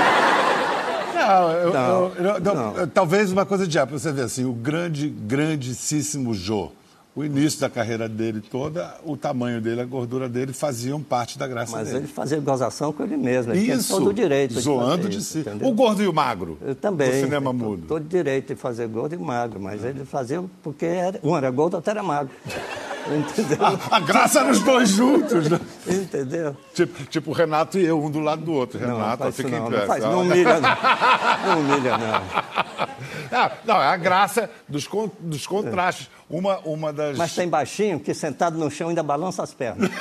Não, 1.15 1.51
eu- 1.51 1.73
Não, 1.73 2.07
eu- 2.15 2.23
eu- 2.35 2.39
não, 2.41 2.87
talvez 2.87 3.31
uma 3.31 3.45
coisa 3.45 3.65
de 3.65 3.77
época. 3.77 3.97
Você 3.97 4.11
vê 4.11 4.23
assim, 4.23 4.43
o 4.45 4.51
grande, 4.51 5.07
grandíssimo 5.09 6.33
Jô. 6.33 6.71
O 7.15 7.23
início 7.23 7.59
da 7.59 7.69
carreira 7.69 8.09
dele 8.09 8.41
toda, 8.41 8.95
o 9.05 9.15
tamanho 9.15 9.61
dele, 9.61 9.81
a 9.81 9.85
gordura 9.85 10.27
dele 10.27 10.51
faziam 10.51 10.99
parte 10.99 11.37
da 11.37 11.47
graça 11.47 11.71
Mas 11.77 11.89
dele. 11.89 11.99
ele 11.99 12.07
fazia 12.07 12.39
gozação 12.39 12.91
com 12.91 13.03
ele 13.03 13.15
mesmo. 13.17 13.53
Ele 13.53 13.71
Isso, 13.71 13.93
todo 13.95 14.09
o 14.09 14.13
direito 14.13 14.59
zoando 14.59 15.03
fazer 15.03 15.09
de 15.09 15.21
si. 15.23 15.39
entendeu? 15.39 15.67
O 15.67 15.73
gordo 15.73 16.01
e 16.01 16.07
o 16.07 16.13
magro, 16.13 16.57
Eu 16.59 16.73
também. 16.73 17.11
do 17.11 17.15
cinema 17.17 17.53
mudo. 17.53 17.85
Todo 17.87 18.03
direito 18.03 18.55
de 18.55 18.59
fazer 18.59 18.87
gordo 18.87 19.13
e 19.13 19.17
magro, 19.19 19.59
mas 19.59 19.83
ele 19.83 20.03
fazia 20.05 20.43
porque 20.63 20.87
era, 20.87 21.19
um 21.23 21.37
era 21.37 21.51
gordo, 21.51 21.75
outro 21.75 21.91
era 21.91 22.01
magro. 22.01 22.31
Entendeu? 23.05 23.57
A, 23.65 23.97
a 23.97 23.99
graça 23.99 24.39
era 24.39 24.49
os 24.49 24.61
dois 24.61 24.87
juntos, 24.87 25.49
né? 25.49 25.59
Entendeu? 25.85 26.55
Tipo, 26.73 27.03
tipo 27.07 27.31
o 27.31 27.33
Renato 27.33 27.77
e 27.77 27.83
eu, 27.85 28.01
um 28.01 28.09
do 28.09 28.21
lado 28.21 28.45
do 28.45 28.53
outro. 28.53 28.79
Não, 28.79 28.95
Renato, 28.95 29.23
faz 29.23 29.35
fica 29.35 29.49
em 29.49 29.59
não, 29.59 29.69
pé. 29.69 29.79
não, 29.79 29.85
faz, 29.87 30.03
não 30.05 30.21
humilha 30.21 30.59
não. 30.61 30.69
Não 31.45 31.59
humilha 31.59 31.97
não. 31.97 32.23
Ah, 33.31 33.51
não, 33.65 33.75
é 33.75 33.87
a 33.87 33.97
graça 33.97 34.49
dos, 34.69 34.87
dos 35.19 35.45
contrastes. 35.45 36.09
Uma, 36.29 36.57
uma 36.59 36.91
das. 36.93 37.17
Mas 37.17 37.33
tem 37.35 37.47
baixinho 37.47 37.99
que 37.99 38.13
sentado 38.13 38.57
no 38.57 38.69
chão 38.71 38.89
ainda 38.89 39.03
balança 39.03 39.43
as 39.43 39.53
pernas. 39.53 39.89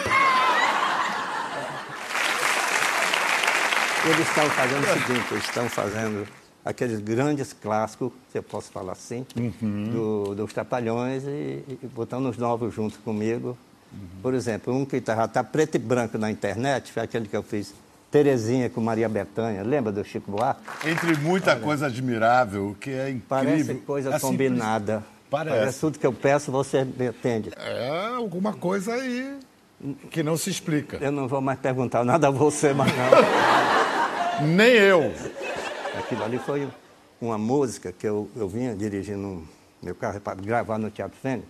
Eles 4.04 4.26
estão 4.28 4.50
fazendo 4.50 4.82
o 4.82 4.92
seguinte, 4.94 5.26
eles 5.30 5.44
estão 5.44 5.68
fazendo 5.68 6.26
aqueles 6.64 6.98
grandes 7.00 7.52
clássicos, 7.52 8.10
se 8.32 8.38
eu 8.38 8.42
posso 8.42 8.70
falar 8.72 8.92
assim, 8.94 9.24
do- 9.60 10.34
dos 10.34 10.52
Trapalhões 10.52 11.22
e, 11.24 11.62
e 11.82 11.86
botando 11.94 12.26
os 12.28 12.36
novos 12.36 12.74
junto 12.74 12.98
comigo. 13.00 13.56
Por 14.20 14.34
exemplo, 14.34 14.74
um 14.74 14.84
que 14.84 14.96
está 14.96 15.28
tá 15.28 15.44
preto 15.44 15.76
e 15.76 15.78
branco 15.78 16.18
na 16.18 16.30
internet, 16.30 16.90
foi 16.90 17.02
aquele 17.02 17.28
que 17.28 17.36
eu 17.36 17.42
fiz, 17.44 17.72
Terezinha 18.10 18.68
com 18.68 18.80
Maria 18.80 19.08
Bethânia, 19.08 19.62
lembra 19.62 19.92
do 19.92 20.02
Chico 20.04 20.30
Buarque? 20.32 20.60
Entre 20.84 21.14
muita 21.18 21.54
coisa 21.56 21.86
admirável, 21.86 22.74
que 22.80 22.90
é 22.90 23.08
incrível. 23.10 23.22
Parece 23.28 23.74
coisa 23.86 24.08
É 24.08 24.18
simples. 24.18 24.30
combinada. 24.48 25.04
Parece. 25.32 25.80
tudo 25.80 25.98
que 25.98 26.06
eu 26.06 26.12
peço, 26.12 26.52
você 26.52 26.84
me 26.84 27.08
atende. 27.08 27.50
É 27.56 28.14
alguma 28.14 28.52
coisa 28.52 28.92
aí 28.92 29.38
que 30.10 30.22
não 30.22 30.36
se 30.36 30.50
explica. 30.50 30.98
Eu 30.98 31.10
não 31.10 31.26
vou 31.26 31.40
mais 31.40 31.58
perguntar 31.58 32.04
nada 32.04 32.28
a 32.28 32.30
você, 32.30 32.74
mas 32.74 32.92
não. 32.94 34.46
Nem 34.54 34.72
eu. 34.72 35.12
Aquilo 35.98 36.22
ali 36.22 36.38
foi 36.38 36.68
uma 37.18 37.38
música 37.38 37.90
que 37.92 38.06
eu, 38.06 38.28
eu 38.36 38.46
vinha 38.46 38.74
dirigindo 38.74 39.42
meu 39.82 39.94
carro 39.94 40.20
para 40.20 40.34
gravar 40.34 40.76
no 40.78 40.90
Teatro 40.90 41.18
Fênix. 41.18 41.48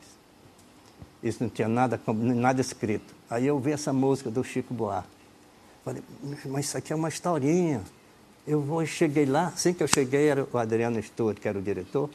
Isso 1.21 1.43
não 1.43 1.51
tinha 1.51 1.69
nada, 1.69 2.01
nada 2.07 2.61
escrito. 2.61 3.13
Aí 3.29 3.49
eu 3.49 3.59
vi 3.59 3.73
essa 3.73 3.93
música 3.93 4.31
do 4.31 4.45
Chico 4.45 4.73
Buarque. 4.73 5.09
Falei, 5.85 6.03
mas 6.47 6.67
isso 6.67 6.79
aqui 6.79 6.93
é 6.93 6.97
uma 6.97 7.09
historinha. 7.09 7.83
Eu 8.47 8.61
vou, 8.61 8.87
cheguei 8.87 9.27
lá, 9.27 9.49
assim 9.49 9.75
que 9.75 9.83
eu 9.83 9.89
cheguei, 9.89 10.29
era 10.29 10.47
o 10.53 10.59
Adriano 10.59 11.03
Stuart, 11.03 11.39
que 11.39 11.49
era 11.49 11.59
o 11.59 11.63
diretor. 11.63 12.09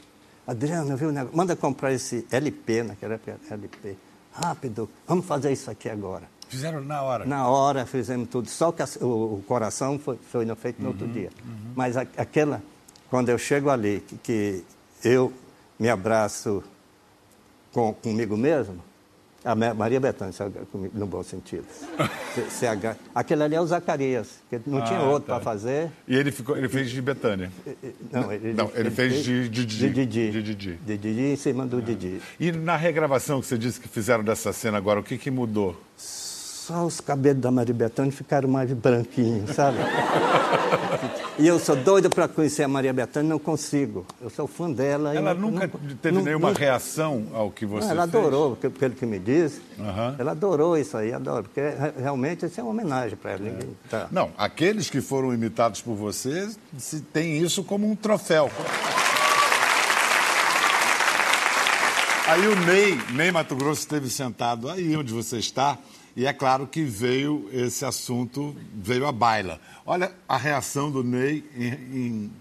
Adriano, 0.48 0.96
viu, 0.96 1.12
negócio? 1.12 1.36
manda 1.36 1.56
comprar 1.58 1.92
esse 1.92 2.26
LP, 2.32 2.84
naquela 2.84 3.16
época 3.16 3.38
era 3.46 3.54
LP. 3.54 3.98
Rápido, 4.32 4.90
vamos 5.06 5.26
fazer 5.26 5.52
isso 5.52 5.70
aqui 5.70 5.90
agora. 5.90 6.24
Fizeram 6.48 6.80
na 6.82 7.02
hora? 7.02 7.26
Na 7.26 7.48
hora, 7.50 7.86
fizemos 7.86 8.30
tudo. 8.30 8.48
Só 8.48 8.72
que 8.72 8.82
a, 8.82 8.88
o, 9.02 9.36
o, 9.36 9.44
coração 9.46 10.00
foi, 10.00 10.18
foi 10.32 10.46
feito 10.56 10.80
no 10.82 10.86
uhum, 10.86 10.94
outro 10.94 11.08
dia. 11.08 11.30
Uhum. 11.44 11.74
Mas 11.76 11.98
a, 11.98 12.02
aquela, 12.02 12.64
quando 13.10 13.28
eu 13.28 13.38
chego 13.38 13.70
ali, 13.70 14.00
que, 14.08 14.18
que 14.24 14.64
eu 15.04 15.34
me 15.78 15.90
abraço 15.90 16.64
com, 17.74 17.94
comigo 17.94 18.38
mesmo, 18.38 18.82
a 19.44 19.56
Maria 19.56 20.00
Bethânia, 20.00 20.34
no 20.94 21.06
bom 21.06 21.24
sentido. 21.24 21.66
CH. 22.50 22.98
Aquele 23.14 23.44
ali 23.44 23.56
é 23.56 23.62
o 23.62 23.66
Zacarias, 23.66 24.40
que 24.50 24.60
não 24.66 24.80
ah, 24.80 24.82
tinha 24.82 25.02
outro 25.02 25.28
tá. 25.28 25.36
para 25.36 25.44
fazer. 25.44 25.90
E 26.08 26.16
ele, 26.16 26.32
ficou, 26.32 26.58
ele 26.58 26.68
fez 26.68 26.90
de 26.90 27.02
Betânia? 27.02 27.52
Não, 28.12 28.32
ele, 28.32 28.54
não, 28.54 28.66
ele, 28.70 28.80
ele 28.80 28.92
fez, 28.92 29.14
fez 29.14 29.26
de 29.26 29.50
Didi. 29.50 29.78
De 29.78 29.90
Didi. 29.90 30.32
De 30.32 30.44
Didi. 30.44 30.80
De 30.86 30.98
Didi 30.98 31.22
em 31.22 31.36
cima 31.36 31.66
do 31.66 31.78
ah. 31.78 31.82
Didi. 31.82 32.22
E 32.40 32.52
na 32.52 32.76
regravação 32.76 33.40
que 33.40 33.48
você 33.48 33.58
disse 33.58 33.80
que 33.80 33.88
fizeram 33.88 34.24
dessa 34.24 34.52
cena 34.52 34.78
agora, 34.78 35.00
o 35.00 35.04
que, 35.04 35.18
que 35.18 35.32
mudou? 35.32 35.80
Só 36.68 36.86
os 36.86 37.00
cabelos 37.00 37.42
da 37.42 37.50
Maria 37.50 37.74
Bethânia 37.74 38.12
ficaram 38.12 38.50
mais 38.50 38.72
branquinhos, 38.74 39.52
sabe? 39.56 39.78
e 41.40 41.48
eu 41.48 41.58
sou 41.60 41.78
doido 41.78 42.10
para 42.10 42.28
conhecer 42.28 42.64
a 42.64 42.68
Maria 42.68 42.92
Bethânia, 42.92 43.30
não 43.30 43.40
consigo. 43.40 44.06
Eu 44.22 44.30
sou 44.30 44.48
fã 44.48 44.70
dela. 44.70 45.16
Ela 45.16 45.34
nunca 45.34 45.66
não, 45.66 45.96
teve 45.96 46.18
não, 46.18 46.24
nenhuma 46.24 46.50
não, 46.50 46.56
reação 46.58 47.28
ao 47.34 47.50
que 47.50 47.66
você 47.66 47.90
ela 47.90 48.04
fez? 48.04 48.14
Ela 48.14 48.28
adorou, 48.28 48.58
pelo 48.58 48.96
que 48.96 49.06
me 49.06 49.18
disse. 49.18 49.62
Uhum. 49.80 50.16
Ela 50.20 50.32
adorou 50.32 50.78
isso 50.78 50.98
aí, 50.98 51.14
adoro. 51.14 51.46
Porque 51.46 51.62
realmente 51.98 52.46
isso 52.46 52.60
é 52.60 52.64
uma 52.64 52.72
homenagem 52.72 53.16
para 53.16 53.32
ela. 53.32 53.48
É. 53.48 53.60
Tá. 53.90 54.08
Não, 54.12 54.32
aqueles 54.38 54.90
que 54.90 55.00
foram 55.00 55.34
imitados 55.34 55.80
por 55.80 55.96
você 55.96 56.50
têm 57.14 57.38
isso 57.38 57.64
como 57.64 57.90
um 57.90 57.96
troféu. 57.96 58.52
Aí 62.28 62.46
o 62.46 62.56
Ney, 62.66 63.00
Ney 63.14 63.32
Mato 63.32 63.56
Grosso 63.56 63.80
esteve 63.80 64.10
sentado 64.10 64.70
aí 64.70 64.98
onde 64.98 65.14
você 65.14 65.38
está, 65.38 65.78
e 66.18 66.26
é 66.26 66.34
claro 66.34 66.66
que 66.66 66.84
veio 66.84 67.48
esse 67.54 67.86
assunto, 67.86 68.56
veio 68.74 69.06
à 69.06 69.12
baila. 69.12 69.62
Olha 69.86 70.12
a 70.28 70.36
reação 70.36 70.90
do 70.90 71.04
Ney 71.04 71.46
em, 71.56 71.68
em, 71.68 72.32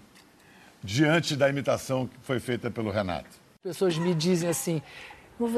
diante 0.83 1.35
da 1.35 1.47
imitação 1.47 2.07
que 2.07 2.15
foi 2.23 2.39
feita 2.39 2.71
pelo 2.71 2.89
Renato. 2.89 3.29
Pessoas 3.61 3.95
me 3.95 4.15
dizem 4.15 4.49
assim, 4.49 4.81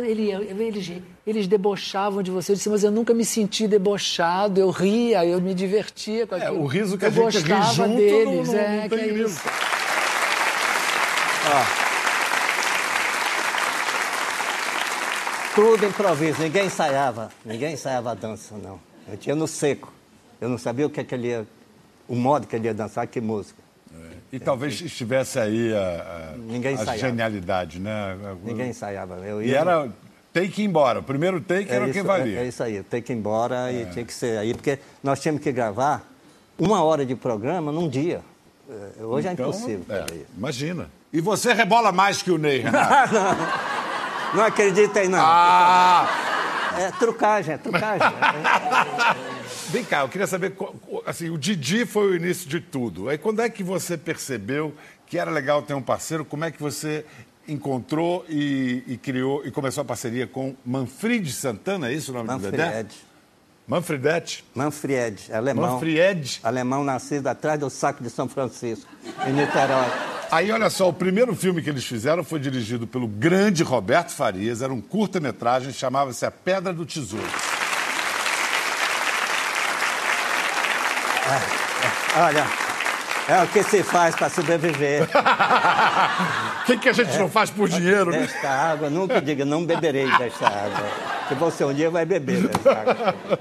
ele, 0.06 0.32
eles, 0.32 1.02
eles 1.26 1.48
debochavam 1.48 2.22
de 2.22 2.30
você. 2.30 2.52
Eu 2.52 2.58
disse, 2.58 2.70
mas 2.70 2.84
eu 2.84 2.92
nunca 2.92 3.14
me 3.14 3.24
senti 3.24 3.70
debochado, 3.70 4.60
eu 4.60 4.70
ria, 4.70 5.26
eu 5.26 5.40
me 5.40 5.54
divertia 5.54 6.28
com 6.28 6.36
aquilo. 6.36 6.58
É, 6.58 6.60
o 6.60 6.66
riso 6.66 6.98
que 6.98 7.06
eu 7.06 7.08
a 7.08 7.12
gente 7.12 7.38
ri 7.38 7.74
junto 7.74 7.96
deles, 7.96 8.48
não, 8.50 8.54
não, 8.54 8.60
é, 8.60 8.82
não 8.82 8.90
que 8.90 8.96
é 8.96 9.14
isso. 9.14 9.42
Ah. 11.46 11.89
Tudo 15.60 15.86
improviso, 15.86 16.42
ninguém 16.42 16.68
ensaiava, 16.68 17.30
ninguém 17.44 17.74
ensaiava 17.74 18.12
a 18.12 18.14
dança, 18.14 18.56
não. 18.64 18.80
Eu 19.06 19.18
tinha 19.18 19.36
no 19.36 19.46
seco. 19.46 19.92
Eu 20.40 20.48
não 20.48 20.58
sabia 20.58 20.88
o 20.88 20.90
que, 20.90 21.02
é 21.02 21.04
que 21.04 21.14
ele 21.14 21.28
ia, 21.28 21.46
o 22.08 22.16
modo 22.16 22.48
que 22.48 22.56
ele 22.56 22.68
ia 22.68 22.74
dançar, 22.74 23.06
que 23.08 23.20
música. 23.20 23.62
É. 23.94 23.98
E 24.32 24.36
é. 24.38 24.40
talvez 24.40 24.80
estivesse 24.80 25.38
aí 25.38 25.74
a, 25.74 26.32
a, 26.88 26.92
a 26.92 26.98
genialidade, 26.98 27.78
né? 27.78 28.18
Ninguém 28.42 28.70
ensaiava. 28.70 29.16
Eu 29.18 29.42
ia... 29.42 29.48
E 29.50 29.54
era 29.54 29.90
take 30.32 30.64
embora. 30.64 31.02
O 31.02 31.04
primeiro 31.04 31.42
take 31.42 31.70
é 31.70 31.76
era 31.76 31.88
o 31.88 31.92
que 31.92 32.02
valia. 32.04 32.40
É, 32.40 32.46
é, 32.46 32.48
isso 32.48 32.64
aí, 32.64 32.82
take 32.82 33.12
embora 33.12 33.70
e 33.70 33.82
é. 33.82 33.86
tinha 33.88 34.06
que 34.06 34.14
ser 34.14 34.38
aí, 34.38 34.54
porque 34.54 34.80
nós 35.04 35.20
tínhamos 35.20 35.44
que 35.44 35.52
gravar 35.52 36.10
uma 36.58 36.82
hora 36.82 37.06
de 37.06 37.16
programa 37.16 37.70
num 37.70 37.90
dia. 37.90 38.22
Hoje 38.98 39.28
então, 39.28 39.48
é 39.48 39.50
impossível. 39.50 39.86
imagina. 40.38 40.90
E 41.12 41.20
você 41.20 41.52
rebola 41.52 41.92
mais 41.92 42.22
que 42.22 42.32
o 42.32 42.38
Ney, 42.38 42.60
Renato. 42.60 43.16
não. 44.34 44.44
Acredita 44.44 45.00
aí, 45.00 45.08
não. 45.08 45.20
Ah! 45.22 46.08
É 46.78 46.92
trucagem, 46.92 47.56
é 47.56 47.58
trucagem. 47.58 48.08
Vem 49.70 49.84
cá, 49.84 50.02
eu 50.02 50.10
queria 50.10 50.28
saber, 50.28 50.56
assim, 51.06 51.30
o 51.30 51.38
Didi 51.38 51.86
foi 51.86 52.12
o 52.12 52.16
início 52.16 52.50
de 52.50 52.60
tudo. 52.60 53.10
Aí 53.10 53.18
quando 53.18 53.42
é 53.42 53.50
que 53.50 53.64
você 53.64 53.98
percebeu 53.98 54.74
que 55.06 55.18
era 55.18 55.30
legal 55.30 55.62
ter 55.62 55.74
um 55.74 55.82
parceiro? 55.82 56.24
Como 56.24 56.46
é 56.46 56.52
que 56.52 56.62
você 56.62 57.06
encontrou 57.48 58.26
e, 58.30 58.84
e 58.88 58.98
criou 58.98 59.46
e 59.46 59.52
começou 59.52 59.82
a 59.82 59.86
parceria 59.86 60.28
com 60.28 60.56
Manfred 60.66 61.32
Santana, 61.32 61.90
é 61.90 61.94
isso 61.94 62.12
o 62.12 62.16
nome 62.16 62.28
Manfred. 62.28 62.52
do 62.52 62.58
Dedé? 62.58 62.86
Manfredete? 63.68 64.46
Manfred, 64.56 65.32
alemão. 65.32 65.74
Manfred? 65.74 66.40
Alemão 66.44 66.84
nascido 66.84 67.28
atrás 67.28 67.60
do 67.60 67.70
saco 67.70 68.02
de 68.02 68.10
São 68.10 68.28
Francisco, 68.28 68.90
em 69.28 69.34
Niterói. 69.34 70.19
Aí, 70.32 70.52
olha 70.52 70.70
só, 70.70 70.88
o 70.88 70.94
primeiro 70.94 71.36
filme 71.36 71.60
que 71.60 71.70
eles 71.72 71.84
fizeram 71.84 72.24
foi 72.24 72.40
dirigido 72.40 72.86
pelo 72.86 73.08
grande 73.08 73.64
Roberto 73.64 74.12
Farias, 74.12 74.62
era 74.62 74.72
um 74.72 74.80
curta-metragem, 74.80 75.74
chamava-se 75.74 76.24
A 76.24 76.30
Pedra 76.30 76.72
do 76.72 76.86
Tesouro. 76.86 77.26
É, 81.26 82.20
é, 82.20 82.22
olha, 82.22 82.48
é 83.28 83.44
o 83.44 83.48
que 83.48 83.64
se 83.64 83.82
faz 83.82 84.16
para 84.16 84.30
sobreviver. 84.30 85.04
O 86.62 86.66
que, 86.66 86.78
que 86.78 86.90
a 86.90 86.94
gente 86.94 87.16
é, 87.16 87.18
não 87.18 87.30
faz 87.30 87.50
por 87.50 87.68
dinheiro, 87.68 88.12
né? 88.12 88.20
Desta 88.20 88.50
água, 88.50 88.88
nunca 88.88 89.20
diga, 89.20 89.44
não 89.44 89.66
beberei 89.66 90.06
desta 90.18 90.48
água. 90.48 90.90
Que 91.28 91.34
você 91.34 91.64
um 91.64 91.74
dia 91.74 91.90
vai 91.90 92.06
beber 92.06 92.48
desta 92.48 92.72
água. 92.72 93.16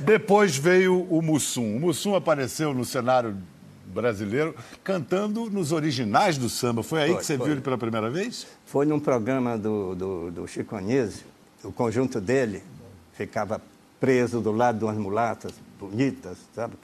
Depois 0.00 0.56
veio 0.56 1.06
o 1.10 1.20
Mussum. 1.20 1.76
O 1.76 1.80
Mussum 1.80 2.14
apareceu 2.14 2.72
no 2.72 2.84
cenário 2.84 3.36
brasileiro 3.90 4.54
cantando 4.82 5.50
nos 5.50 5.72
originais 5.72 6.38
do 6.38 6.48
samba. 6.48 6.82
Foi 6.82 7.02
aí 7.02 7.10
foi, 7.10 7.18
que 7.18 7.26
você 7.26 7.36
foi. 7.36 7.46
viu 7.46 7.54
ele 7.54 7.62
pela 7.62 7.76
primeira 7.78 8.08
vez? 8.10 8.46
Foi 8.64 8.86
num 8.86 9.00
programa 9.00 9.58
do, 9.58 9.94
do, 9.94 10.30
do 10.30 10.48
Chico 10.48 10.76
Anísio. 10.76 11.26
O 11.62 11.72
conjunto 11.72 12.20
dele 12.20 12.62
ficava 13.12 13.60
preso 13.98 14.40
do 14.40 14.52
lado 14.52 14.78
de 14.78 14.84
umas 14.84 14.96
mulatas 14.96 15.52
bonitas, 15.78 16.38
sabe? 16.54 16.74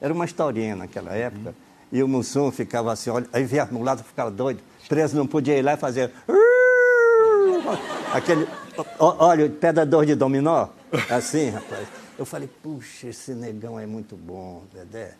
Era 0.00 0.12
uma 0.12 0.24
historinha 0.24 0.76
naquela 0.76 1.12
época. 1.14 1.50
Hum. 1.50 1.66
E 1.92 2.02
o 2.02 2.08
Mussum 2.08 2.50
ficava 2.50 2.92
assim, 2.92 3.10
olha, 3.10 3.26
aí 3.32 3.44
via 3.44 3.62
as 3.62 3.70
mulatas, 3.70 4.04
ficava 4.06 4.30
doido. 4.30 4.60
Preso 4.88 5.16
não 5.16 5.26
podia 5.26 5.56
ir 5.56 5.62
lá 5.62 5.74
e 5.74 5.76
fazer... 5.76 6.12
Aquele, 8.12 8.46
olha, 8.98 9.48
pedrador 9.48 10.06
de 10.06 10.14
dominó. 10.14 10.68
Assim, 11.10 11.50
rapaz. 11.50 11.88
Eu 12.18 12.24
falei, 12.24 12.48
puxa, 12.62 13.08
esse 13.08 13.32
negão 13.32 13.78
é 13.78 13.86
muito 13.86 14.16
bom, 14.16 14.64
Dedé. 14.72 15.14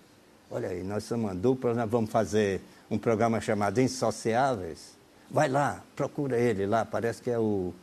Olha 0.51 0.69
aí, 0.69 0.83
nós 0.83 1.05
somos 1.05 1.25
uma 1.27 1.35
dupla, 1.35 1.75
nós 1.75 1.91
vamos 1.91 2.11
fazer 2.11 2.61
um 2.91 2.99
programa 2.99 3.41
chamado 3.41 3.81
Insociáveis. 3.81 4.97
Vai 5.31 5.49
lá, 5.49 5.83
procura 5.97 6.39
ele 6.39 6.67
lá, 6.67 6.85
parece 6.85 7.21
que 7.21 7.31
é 7.31 7.39
o, 7.39 7.75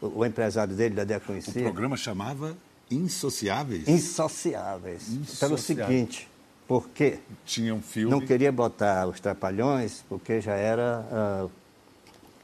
o, 0.00 0.18
o 0.20 0.26
empresário 0.26 0.74
dele, 0.74 0.94
da 0.94 1.04
Dé 1.04 1.18
Conhecida. 1.18 1.60
O 1.60 1.62
programa 1.62 1.96
chamava 1.96 2.54
Insociáveis? 2.90 3.88
Insociáveis. 3.88 5.08
Insociáveis. 5.08 5.38
Pelo 5.38 5.56
seguinte, 5.56 6.28
porque 6.68 7.18
tinha 7.46 7.74
um 7.74 7.80
filme. 7.80 8.10
Não 8.10 8.20
queria 8.20 8.52
botar 8.52 9.06
os 9.06 9.18
Trapalhões, 9.18 10.04
porque 10.08 10.42
já 10.42 10.54
era 10.54 11.48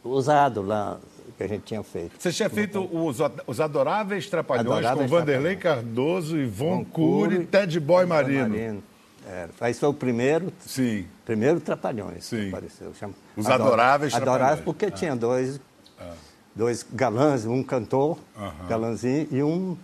uh, 0.02 0.08
usado 0.08 0.62
lá 0.62 0.98
que 1.36 1.42
a 1.42 1.48
gente 1.48 1.64
tinha 1.64 1.82
feito. 1.82 2.12
Você 2.18 2.32
tinha 2.32 2.48
feito 2.48 2.80
os, 2.80 3.18
os 3.46 3.60
Adoráveis 3.60 4.26
Trapalhões 4.28 4.66
Adoráveis 4.66 5.10
com 5.10 5.16
Vanderlei 5.18 5.56
Trapalhões. 5.56 5.84
Cardoso, 5.84 6.38
Ivon 6.38 6.82
Cury 6.82 7.44
Ted 7.44 7.78
Boy 7.78 8.06
Marino. 8.06 8.48
Marino. 8.48 8.82
É, 9.26 9.48
aí 9.60 9.74
foi 9.74 9.88
o 9.88 9.94
primeiro. 9.94 10.52
Sim. 10.60 11.06
Primeiro 11.24 11.60
Trapalhões 11.60 12.24
Sim. 12.24 12.48
apareceu. 12.48 12.94
Chama, 12.94 13.14
Os 13.36 13.46
Adoráveis 13.46 14.12
Trapalhões. 14.12 14.36
Adoráveis 14.36 14.64
porque 14.64 14.86
ah. 14.86 14.90
tinha 14.90 15.16
dois, 15.16 15.60
ah. 15.98 16.14
dois 16.54 16.86
galãs, 16.92 17.44
um 17.44 17.62
cantor, 17.62 18.18
uh 18.36 18.40
-huh. 18.40 18.68
galãzinho, 18.68 19.28
e 19.32 19.42
um 19.42 19.76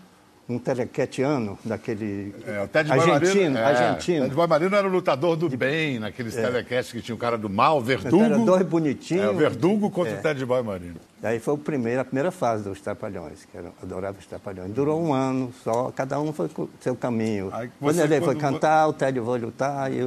um 0.52 0.58
telequetiano 0.58 1.58
daquele 1.64 2.34
é, 2.46 2.62
o 2.62 2.68
Ted 2.68 2.92
argentino, 2.92 3.58
é, 3.58 3.64
argentino. 3.64 4.24
Ted 4.24 4.34
Boy 4.34 4.46
Marino 4.46 4.76
era 4.76 4.86
o 4.86 4.90
lutador 4.90 5.36
do 5.36 5.48
bem 5.56 5.98
naqueles 5.98 6.36
é. 6.36 6.42
telecasts 6.42 6.92
que 6.92 7.00
tinha 7.00 7.14
o 7.14 7.18
cara 7.18 7.38
do 7.38 7.48
mal, 7.48 7.80
Verdugo. 7.80 8.22
Era 8.22 8.38
dois 8.38 8.62
bonitinhos. 8.62 9.24
É, 9.24 9.28
o 9.28 9.34
Verdugo 9.34 9.90
contra 9.90 10.12
é. 10.12 10.18
o 10.18 10.22
Ted 10.22 10.44
Boy 10.44 10.62
Marino. 10.62 10.96
Aí 11.22 11.38
foi 11.38 11.54
o 11.54 11.58
primeiro, 11.58 12.00
a 12.00 12.04
primeira 12.04 12.32
fase 12.32 12.64
dos 12.64 12.80
Trapalhões, 12.80 13.44
que 13.44 13.56
eu 13.56 13.72
adorava 13.80 14.18
os 14.18 14.26
Trapalhões. 14.26 14.72
Durou 14.72 15.00
um 15.00 15.14
ano 15.14 15.52
só, 15.62 15.92
cada 15.94 16.20
um 16.20 16.32
foi 16.32 16.48
com 16.48 16.68
seu 16.80 16.96
caminho. 16.96 17.48
Aí 17.52 17.70
quando 17.78 18.00
ele 18.00 18.20
foi 18.20 18.34
cantar, 18.34 18.88
o 18.88 18.92
Ted 18.92 19.20
foi 19.20 19.38
lutar 19.38 19.92
e. 19.92 20.00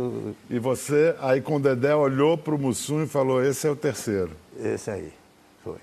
E 0.49 0.59
você, 0.59 1.15
aí 1.21 1.39
com 1.39 1.55
o 1.55 1.59
Dedé, 1.59 1.95
olhou 1.95 2.37
para 2.37 2.53
o 2.53 2.59
Mussum 2.59 3.03
e 3.03 3.07
falou, 3.07 3.41
esse 3.41 3.65
é 3.65 3.69
o 3.69 3.75
terceiro. 3.77 4.31
Esse 4.61 4.91
aí, 4.91 5.13
foi. 5.63 5.77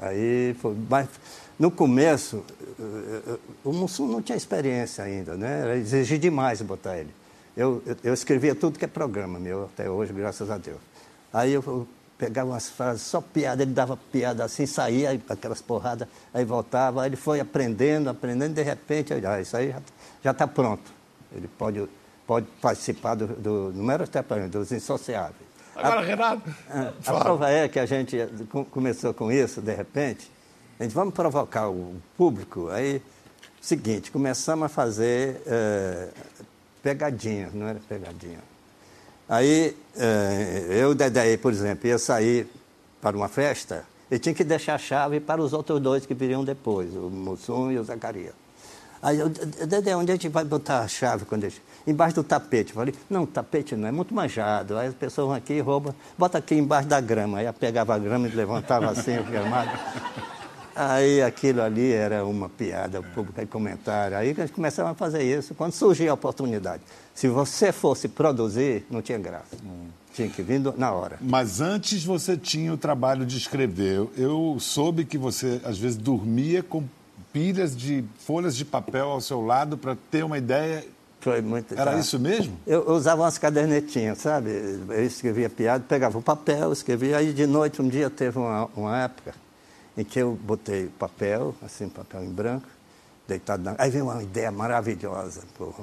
Aí 0.00 0.56
foi... 0.58 0.74
Mas, 0.88 1.08
no 1.58 1.70
começo, 1.70 2.44
o 3.64 3.72
Mussum 3.72 4.06
não 4.06 4.22
tinha 4.22 4.36
experiência 4.36 5.02
ainda, 5.02 5.36
né? 5.36 5.60
Era 5.62 5.76
exigir 5.76 6.18
demais 6.18 6.62
botar 6.62 6.96
ele. 6.96 7.10
Eu, 7.56 7.82
eu, 7.84 7.96
eu, 8.04 8.14
escrevia 8.14 8.54
tudo 8.54 8.78
que 8.78 8.84
é 8.84 8.88
programa 8.88 9.38
meu, 9.40 9.64
até 9.64 9.90
hoje, 9.90 10.12
graças 10.12 10.48
a 10.50 10.56
Deus. 10.56 10.78
Aí 11.32 11.52
eu, 11.52 11.88
pegava 12.16 12.50
umas 12.50 12.68
frases, 12.68 13.02
só 13.02 13.20
piada, 13.20 13.62
ele 13.62 13.72
dava 13.72 13.96
piada 13.96 14.44
assim, 14.44 14.66
saía, 14.66 15.20
aquelas 15.28 15.60
porradas, 15.60 16.06
aí 16.32 16.44
voltava, 16.44 17.02
aí 17.02 17.08
ele 17.08 17.16
foi 17.16 17.40
aprendendo, 17.40 18.08
aprendendo, 18.08 18.54
de 18.54 18.62
repente, 18.62 19.12
eu, 19.12 19.20
ah, 19.28 19.40
isso 19.40 19.56
aí 19.56 19.74
já 20.22 20.32
está 20.32 20.46
pronto. 20.46 20.90
Ele 21.32 21.48
pode, 21.48 21.88
pode 22.26 22.46
participar 22.60 23.14
do, 23.14 23.26
do 23.26 23.72
número 23.72 24.04
dos 24.48 24.72
insociáveis. 24.72 25.48
Agora, 25.74 26.00
a, 26.00 26.04
Renato. 26.04 26.54
A, 26.70 26.92
a 27.06 27.20
prova 27.20 27.50
é 27.50 27.68
que 27.68 27.78
a 27.78 27.86
gente 27.86 28.16
começou 28.70 29.14
com 29.14 29.30
isso, 29.30 29.60
de 29.60 29.74
repente, 29.74 30.30
gente 30.84 30.94
vamos 30.94 31.14
provocar 31.14 31.68
o 31.68 31.94
público, 32.16 32.68
aí 32.68 33.02
Seguinte, 33.60 34.10
começamos 34.10 34.66
a 34.66 34.68
fazer 34.68 35.42
é, 35.46 36.08
pegadinha, 36.82 37.50
não 37.52 37.66
era 37.66 37.80
pegadinha. 37.86 38.38
Aí, 39.28 39.76
é, 39.96 40.68
eu, 40.70 40.94
Dedé, 40.94 41.36
por 41.36 41.52
exemplo, 41.52 41.86
ia 41.86 41.98
sair 41.98 42.46
para 43.00 43.16
uma 43.16 43.28
festa 43.28 43.84
e 44.10 44.18
tinha 44.18 44.34
que 44.34 44.44
deixar 44.44 44.76
a 44.76 44.78
chave 44.78 45.20
para 45.20 45.42
os 45.42 45.52
outros 45.52 45.80
dois 45.80 46.06
que 46.06 46.14
viriam 46.14 46.44
depois, 46.44 46.94
o 46.94 47.10
Mussum 47.10 47.70
e 47.70 47.78
o 47.78 47.84
Zacarias. 47.84 48.32
Aí 49.02 49.18
eu, 49.18 49.28
Dedé, 49.28 49.94
onde 49.94 50.12
a 50.12 50.14
gente 50.14 50.28
vai 50.28 50.44
botar 50.44 50.80
a 50.80 50.88
chave 50.88 51.24
quando 51.24 51.44
a 51.44 51.48
gente... 51.48 51.62
Embaixo 51.86 52.16
do 52.16 52.24
tapete. 52.24 52.72
Falei, 52.72 52.94
não, 53.08 53.26
tapete 53.26 53.76
não, 53.76 53.88
é 53.88 53.92
muito 53.92 54.14
manjado. 54.14 54.76
Aí 54.76 54.88
as 54.88 54.94
pessoas 54.94 55.28
vão 55.28 55.36
aqui 55.36 55.54
e 55.54 55.60
roubam, 55.60 55.94
bota 56.16 56.38
aqui 56.38 56.54
embaixo 56.54 56.88
da 56.88 57.00
grama. 57.00 57.38
Aí 57.38 57.46
eu 57.46 57.52
pegava 57.52 57.94
a 57.94 57.98
grama 57.98 58.28
e 58.28 58.30
levantava 58.30 58.90
assim 58.90 59.16
o 59.20 59.24
gramado. 59.24 59.70
Aí 60.78 61.20
aquilo 61.20 61.60
ali 61.60 61.90
era 61.90 62.24
uma 62.24 62.48
piada, 62.48 63.00
o 63.00 63.02
público 63.02 63.40
aí 63.40 63.46
comentário. 63.48 64.16
Aí 64.16 64.28
eles 64.28 64.52
começaram 64.52 64.90
a 64.90 64.94
fazer 64.94 65.24
isso 65.24 65.52
quando 65.52 65.72
surgia 65.72 66.12
a 66.12 66.14
oportunidade. 66.14 66.84
Se 67.12 67.26
você 67.26 67.72
fosse 67.72 68.06
produzir, 68.06 68.86
não 68.88 69.02
tinha 69.02 69.18
graça. 69.18 69.56
Hum. 69.64 69.88
Tinha 70.14 70.28
que 70.28 70.40
vir 70.40 70.60
na 70.76 70.92
hora. 70.92 71.18
Mas 71.20 71.60
antes 71.60 72.04
você 72.04 72.36
tinha 72.36 72.72
o 72.72 72.76
trabalho 72.76 73.26
de 73.26 73.36
escrever. 73.36 73.96
Eu, 73.96 74.12
eu 74.16 74.56
soube 74.60 75.04
que 75.04 75.18
você, 75.18 75.60
às 75.64 75.76
vezes, 75.76 75.96
dormia 75.96 76.62
com 76.62 76.84
pilhas 77.32 77.76
de 77.76 78.04
folhas 78.16 78.56
de 78.56 78.64
papel 78.64 79.08
ao 79.08 79.20
seu 79.20 79.44
lado 79.44 79.76
para 79.76 79.96
ter 80.12 80.24
uma 80.24 80.38
ideia. 80.38 80.84
Foi 81.20 81.42
muito. 81.42 81.74
Era 81.74 81.90
tá. 81.90 81.98
isso 81.98 82.20
mesmo? 82.20 82.56
Eu, 82.64 82.84
eu, 82.86 82.94
usava 82.94 83.22
umas 83.22 83.36
cadernetinhas, 83.36 84.18
sabe? 84.18 84.50
Eu 84.88 85.04
escrevia 85.04 85.50
piada, 85.50 85.84
pegava 85.88 86.16
o 86.16 86.22
papel, 86.22 86.72
escrevia. 86.72 87.16
Aí 87.16 87.32
de 87.32 87.48
noite, 87.48 87.82
um 87.82 87.88
dia, 87.88 88.08
teve 88.08 88.38
uma, 88.38 88.68
uma 88.76 88.96
época 89.02 89.34
em 89.98 90.04
que 90.04 90.20
eu 90.20 90.38
botei 90.40 90.86
papel, 90.96 91.52
assim, 91.60 91.88
papel 91.88 92.22
em 92.22 92.30
branco, 92.30 92.68
deitado 93.26 93.64
na... 93.64 93.74
Aí 93.76 93.90
veio 93.90 94.04
uma 94.04 94.22
ideia 94.22 94.52
maravilhosa. 94.52 95.42
Pô, 95.56 95.74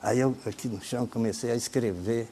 aí 0.00 0.20
eu, 0.20 0.36
aqui 0.46 0.68
no 0.68 0.80
chão, 0.80 1.04
comecei 1.04 1.50
a 1.50 1.56
escrever, 1.56 2.28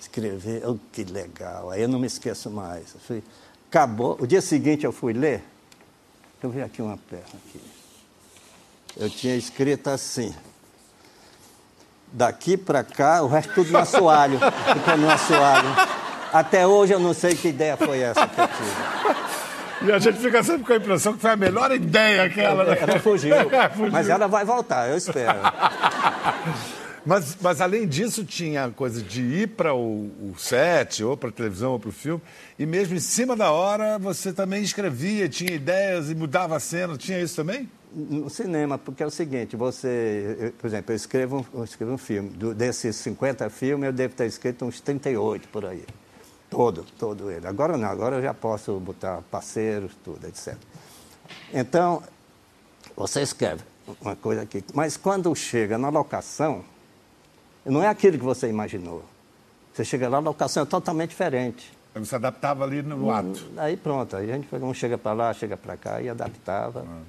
escrever, 0.00 0.66
oh, 0.66 0.78
que 0.90 1.04
legal. 1.04 1.68
Aí 1.68 1.82
eu 1.82 1.88
não 1.88 1.98
me 1.98 2.06
esqueço 2.06 2.50
mais. 2.50 2.94
Eu 2.94 3.00
fui, 3.00 3.22
acabou, 3.68 4.16
o 4.18 4.26
dia 4.26 4.40
seguinte 4.40 4.86
eu 4.86 4.92
fui 4.92 5.12
ler, 5.12 5.44
eu 6.42 6.48
vi 6.48 6.62
aqui 6.62 6.80
uma 6.80 6.96
perna 6.96 7.26
aqui. 7.34 7.60
Eu 8.96 9.10
tinha 9.10 9.36
escrito 9.36 9.90
assim, 9.90 10.34
daqui 12.10 12.56
para 12.56 12.82
cá, 12.82 13.22
o 13.22 13.28
resto 13.28 13.52
tudo 13.52 13.72
no 13.72 13.78
assoalho, 13.78 14.38
ficou 14.72 14.96
no 14.96 15.10
assoalho. 15.10 15.68
Até 16.32 16.66
hoje 16.66 16.94
eu 16.94 16.98
não 16.98 17.12
sei 17.12 17.34
que 17.34 17.48
ideia 17.48 17.76
foi 17.76 18.00
essa 18.00 18.26
que 18.26 18.40
eu 18.40 18.48
tive. 18.48 19.49
E 19.82 19.90
a 19.90 19.98
gente 19.98 20.18
fica 20.18 20.42
sempre 20.42 20.64
com 20.64 20.72
a 20.72 20.76
impressão 20.76 21.14
que 21.14 21.20
foi 21.20 21.30
a 21.30 21.36
melhor 21.36 21.70
ideia 21.72 22.24
aquela. 22.24 22.62
Ela, 22.62 22.74
ela 22.74 22.98
fugiu. 23.00 23.34
fugiu. 23.74 23.92
Mas 23.92 24.08
ela 24.08 24.26
vai 24.26 24.44
voltar, 24.44 24.90
eu 24.90 24.96
espero. 24.96 25.38
Mas, 27.04 27.36
mas 27.40 27.60
além 27.60 27.86
disso, 27.86 28.24
tinha 28.24 28.70
coisa 28.70 29.02
de 29.02 29.22
ir 29.22 29.48
para 29.48 29.74
o, 29.74 30.10
o, 30.32 30.34
set, 30.36 31.02
ou 31.02 31.16
para 31.16 31.30
a 31.30 31.32
televisão, 31.32 31.72
ou 31.72 31.80
para 31.80 31.88
o 31.88 31.92
filme, 31.92 32.20
e 32.58 32.66
mesmo 32.66 32.94
em 32.94 33.00
cima 33.00 33.34
da 33.34 33.50
hora 33.50 33.98
você 33.98 34.32
também 34.32 34.62
escrevia, 34.62 35.28
tinha 35.28 35.52
ideias 35.52 36.10
e 36.10 36.14
mudava 36.14 36.56
a 36.56 36.60
cena. 36.60 36.96
Tinha 36.98 37.18
isso 37.18 37.36
também? 37.36 37.68
No 37.92 38.28
cinema, 38.30 38.78
porque 38.78 39.02
é 39.02 39.06
o 39.06 39.10
seguinte, 39.10 39.56
você, 39.56 40.36
eu, 40.38 40.52
por 40.52 40.66
exemplo, 40.66 40.92
eu 40.92 40.96
escrevo, 40.96 41.46
eu 41.52 41.64
escrevo 41.64 41.92
um 41.92 41.98
filme, 41.98 42.28
do, 42.28 42.54
desses 42.54 42.94
50 42.96 43.48
filmes 43.50 43.86
eu 43.86 43.92
devo 43.92 44.14
ter 44.14 44.26
escrito 44.26 44.64
uns 44.64 44.78
38 44.80 45.48
por 45.48 45.64
aí. 45.64 45.82
Todo, 46.50 46.84
todo 46.98 47.30
ele. 47.30 47.46
Agora 47.46 47.76
não, 47.76 47.88
agora 47.88 48.16
eu 48.16 48.22
já 48.22 48.34
posso 48.34 48.78
botar 48.80 49.22
parceiros, 49.30 49.92
tudo, 50.04 50.26
etc. 50.26 50.56
Então, 51.54 52.02
você 52.96 53.22
escreve 53.22 53.62
uma 54.00 54.16
coisa 54.16 54.42
aqui, 54.42 54.64
mas 54.74 54.96
quando 54.96 55.34
chega 55.34 55.78
na 55.78 55.88
locação, 55.88 56.64
não 57.64 57.82
é 57.82 57.88
aquilo 57.88 58.18
que 58.18 58.24
você 58.24 58.48
imaginou. 58.48 59.04
Você 59.72 59.84
chega 59.84 60.08
lá, 60.08 60.18
a 60.18 60.20
locação 60.20 60.64
é 60.64 60.66
totalmente 60.66 61.10
diferente. 61.10 61.72
Você 61.94 62.16
adaptava 62.16 62.64
ali 62.64 62.82
no 62.82 63.06
hum, 63.06 63.10
ato. 63.10 63.46
Aí 63.56 63.76
pronto, 63.76 64.16
aí 64.16 64.30
a 64.30 64.36
gente 64.36 64.48
um 64.54 64.74
chega 64.74 64.98
para 64.98 65.12
lá, 65.12 65.32
chega 65.32 65.56
para 65.56 65.76
cá 65.76 66.00
e 66.02 66.08
adaptava. 66.08 66.84
Ah. 66.86 67.00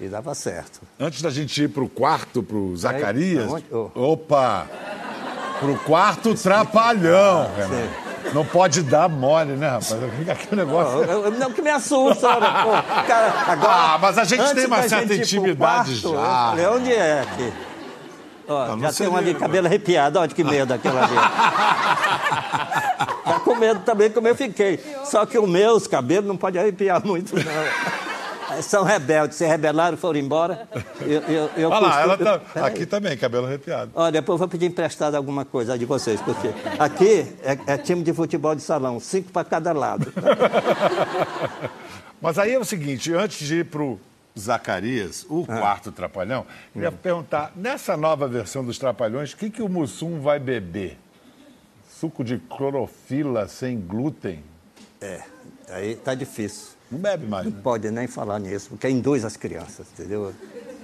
E 0.00 0.08
dava 0.08 0.34
certo. 0.34 0.80
Antes 0.98 1.20
da 1.20 1.30
gente 1.30 1.62
ir 1.62 1.68
para 1.68 1.82
o 1.82 1.88
quarto, 1.88 2.42
para 2.42 2.56
o 2.56 2.74
Zacarias. 2.74 3.52
Aí, 3.52 3.64
oh. 3.70 3.90
Opa! 3.94 4.66
Para 5.60 5.70
o 5.70 5.78
quarto 5.80 6.34
trapalhão, 6.34 7.42
ah, 7.42 7.54
Renato. 7.54 8.09
Não 8.32 8.44
pode 8.44 8.82
dar 8.82 9.08
mole, 9.08 9.52
né, 9.52 9.68
rapaz? 9.68 9.96
Aquele 10.28 10.64
negócio. 10.64 11.06
Não, 11.06 11.30
não 11.30 11.52
que 11.52 11.62
me 11.62 11.70
assusta, 11.70 12.28
pô. 12.36 12.42
Cara, 13.06 13.34
agora, 13.46 13.72
ah, 13.72 13.98
mas 14.00 14.18
a 14.18 14.24
gente 14.24 14.54
tem 14.54 14.66
uma 14.66 14.88
certa 14.88 15.14
intimidade 15.14 16.00
quarto, 16.00 16.14
já. 16.14 16.46
Falei, 16.50 16.66
onde 16.66 16.92
é 16.92 17.20
aqui? 17.20 17.52
Ó, 18.48 18.66
não, 18.68 18.80
já 18.80 18.92
tem 18.92 19.08
uma 19.08 19.22
de 19.22 19.34
cabelo 19.34 19.66
arrepiado, 19.66 20.18
olha 20.18 20.28
que 20.28 20.42
medo 20.42 20.74
aquela 20.74 21.04
ali. 21.04 21.14
tá 23.24 23.40
com 23.44 23.54
medo 23.54 23.80
também 23.80 24.10
como 24.10 24.26
eu 24.26 24.34
fiquei. 24.34 24.80
Só 25.04 25.24
que 25.24 25.38
os 25.38 25.48
meus 25.48 25.86
cabelos 25.86 26.26
não 26.26 26.36
pode 26.36 26.58
arrepiar 26.58 27.04
muito, 27.04 27.36
não 27.36 27.42
são 28.62 28.82
rebeldes, 28.84 29.36
se 29.36 29.46
rebelaram, 29.46 29.96
foram 29.96 30.18
embora. 30.18 30.68
Eu, 31.00 31.20
eu, 31.22 31.50
eu 31.56 31.70
Olha 31.70 31.86
lá, 31.86 32.00
ela 32.00 32.18
tá... 32.18 32.66
aqui 32.66 32.86
também, 32.86 33.16
cabelo 33.16 33.46
arrepiado. 33.46 33.92
Olha, 33.94 34.12
depois 34.12 34.34
eu 34.34 34.38
vou 34.38 34.48
pedir 34.48 34.66
emprestado 34.66 35.14
alguma 35.14 35.44
coisa 35.44 35.78
de 35.78 35.84
vocês, 35.84 36.20
porque 36.20 36.48
aqui 36.78 37.26
é, 37.42 37.74
é 37.74 37.78
time 37.78 38.02
de 38.02 38.12
futebol 38.12 38.54
de 38.54 38.62
salão, 38.62 39.00
cinco 39.00 39.30
para 39.32 39.44
cada 39.44 39.72
lado. 39.72 40.12
Mas 42.20 42.38
aí 42.38 42.52
é 42.52 42.58
o 42.58 42.64
seguinte, 42.64 43.14
antes 43.14 43.46
de 43.46 43.60
ir 43.60 43.64
para 43.64 43.82
o 43.82 43.98
Zacarias, 44.38 45.24
o 45.28 45.44
ah. 45.48 45.58
quarto 45.58 45.90
Trapalhão, 45.90 46.46
queria 46.72 46.90
hum. 46.90 46.94
perguntar, 47.02 47.52
nessa 47.56 47.96
nova 47.96 48.28
versão 48.28 48.64
dos 48.64 48.78
Trapalhões, 48.78 49.32
o 49.32 49.36
que, 49.36 49.50
que 49.50 49.62
o 49.62 49.68
Mussum 49.68 50.20
vai 50.20 50.38
beber? 50.38 50.98
Suco 51.88 52.22
de 52.24 52.38
clorofila 52.38 53.48
sem 53.48 53.78
glúten? 53.78 54.42
É, 55.00 55.22
aí 55.68 55.96
tá 55.96 56.14
difícil. 56.14 56.79
Não 56.90 56.98
bebe 56.98 57.26
mais. 57.26 57.46
Não 57.46 57.52
né? 57.52 57.60
pode 57.62 57.90
nem 57.90 58.06
falar 58.06 58.38
nisso, 58.38 58.70
porque 58.70 58.88
induz 58.88 59.24
as 59.24 59.36
crianças, 59.36 59.86
entendeu? 59.92 60.32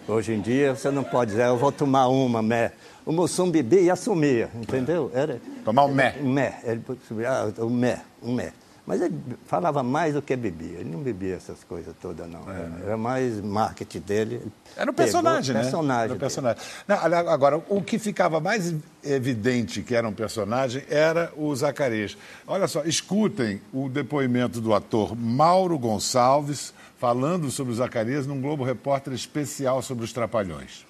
Hoje 0.07 0.33
em 0.33 0.41
dia 0.41 0.75
você 0.75 0.91
não 0.91 1.03
pode 1.03 1.33
dizer, 1.33 1.47
eu 1.47 1.57
vou 1.57 1.73
tomar 1.73 2.07
uma, 2.07 2.41
mé. 2.41 2.73
O 3.05 3.13
Mussum 3.13 3.51
bebia 3.51 3.81
e 3.81 3.91
assumia, 3.91 4.49
entendeu? 4.55 5.11
Era, 5.13 5.41
tomar 5.65 5.85
um 5.85 5.93
mé. 5.93 6.17
Mé. 6.21 6.61
Ele, 6.65 6.83
ah, 7.27 7.53
um 7.65 7.71
mé, 7.71 8.01
um 8.23 8.33
mé. 8.33 8.53
Mas 8.87 9.03
ele 9.03 9.21
falava 9.47 9.83
mais 9.83 10.15
do 10.15 10.23
que 10.23 10.37
bebia. 10.37 10.79
Ele 10.79 10.91
não 10.91 11.01
bebia 11.01 11.35
essas 11.35 11.65
coisas 11.65 11.93
todas, 12.01 12.29
não. 12.31 12.43
É, 12.43 12.69
né? 12.69 12.81
Era 12.85 12.97
mais 12.97 13.41
marketing 13.41 13.99
dele. 13.99 14.43
Era 14.77 14.89
o 14.89 14.95
personagem, 14.95 15.53
né? 15.53 15.63
Personagem. 15.63 16.05
Era 16.05 16.15
o 16.15 16.19
personagem. 16.19 16.63
Não, 16.87 16.97
agora, 16.97 17.61
o 17.69 17.83
que 17.83 17.99
ficava 17.99 18.39
mais 18.39 18.73
evidente 19.03 19.83
que 19.83 19.95
era 19.95 20.07
um 20.09 20.13
personagem 20.13 20.85
era 20.89 21.33
o 21.37 21.55
Zacarias. 21.57 22.17
Olha 22.47 22.69
só, 22.69 22.85
escutem 22.85 23.61
o 23.73 23.89
depoimento 23.89 24.61
do 24.61 24.73
ator 24.73 25.17
Mauro 25.17 25.77
Gonçalves 25.77 26.73
falando 26.97 27.51
sobre 27.51 27.73
o 27.73 27.77
Zacarias 27.77 28.25
num 28.25 28.41
Globo 28.41 28.63
Repórter 28.63 29.13
especial 29.13 29.83
sobre 29.83 30.05
os 30.05 30.13
Trapalhões. 30.13 30.87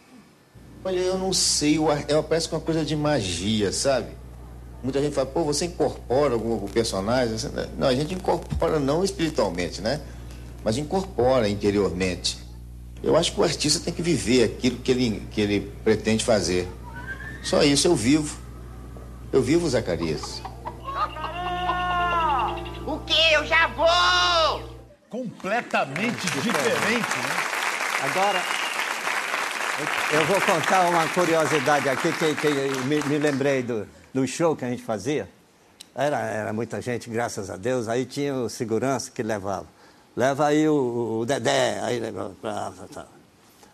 Olha, 0.84 1.00
eu 1.00 1.18
não 1.18 1.32
sei, 1.32 1.78
é, 2.08 2.22
parece 2.22 2.48
uma 2.52 2.60
coisa 2.60 2.84
de 2.84 2.94
magia, 2.94 3.72
sabe? 3.72 4.08
Muita 4.82 5.00
gente 5.00 5.14
fala, 5.14 5.26
pô, 5.26 5.42
você 5.42 5.64
incorpora 5.64 6.34
algum 6.34 6.66
personagem? 6.68 7.36
Não, 7.76 7.88
a 7.88 7.94
gente 7.94 8.14
incorpora 8.14 8.78
não 8.78 9.02
espiritualmente, 9.02 9.80
né? 9.80 10.00
Mas 10.62 10.76
incorpora 10.76 11.48
interiormente. 11.48 12.38
Eu 13.02 13.16
acho 13.16 13.32
que 13.32 13.40
o 13.40 13.44
artista 13.44 13.80
tem 13.80 13.92
que 13.92 14.02
viver 14.02 14.44
aquilo 14.44 14.76
que 14.78 14.90
ele, 14.90 15.28
que 15.30 15.40
ele 15.40 15.72
pretende 15.84 16.24
fazer. 16.24 16.68
Só 17.42 17.62
isso, 17.62 17.86
eu 17.86 17.94
vivo. 17.94 18.36
Eu 19.32 19.42
vivo, 19.42 19.68
Zacarias. 19.68 20.42
O 22.86 22.98
que? 23.00 23.32
Eu 23.32 23.46
já 23.46 23.68
vou! 23.68 24.76
Completamente 25.08 26.26
diferente, 26.26 27.16
né? 27.18 27.56
Agora, 28.02 28.42
eu 30.12 30.24
vou 30.26 30.40
contar 30.40 30.88
uma 30.88 31.06
curiosidade 31.08 31.88
aqui 31.88 32.12
que, 32.12 32.34
que 32.34 32.48
me, 32.84 33.02
me 33.02 33.18
lembrei 33.18 33.62
do, 33.62 33.86
no 34.16 34.26
show 34.26 34.56
que 34.56 34.64
a 34.64 34.70
gente 34.70 34.82
fazia, 34.82 35.28
era, 35.94 36.18
era 36.18 36.52
muita 36.52 36.80
gente, 36.80 37.10
graças 37.10 37.50
a 37.50 37.56
Deus, 37.56 37.86
aí 37.86 38.06
tinha 38.06 38.34
o 38.34 38.48
segurança 38.48 39.10
que 39.10 39.22
levava. 39.22 39.66
Leva 40.16 40.46
aí 40.46 40.66
o, 40.66 41.20
o 41.20 41.26
Dedé, 41.26 41.78
aí 41.82 42.00
levava, 42.00 42.34
tá, 42.40 42.72
tá. 42.92 43.06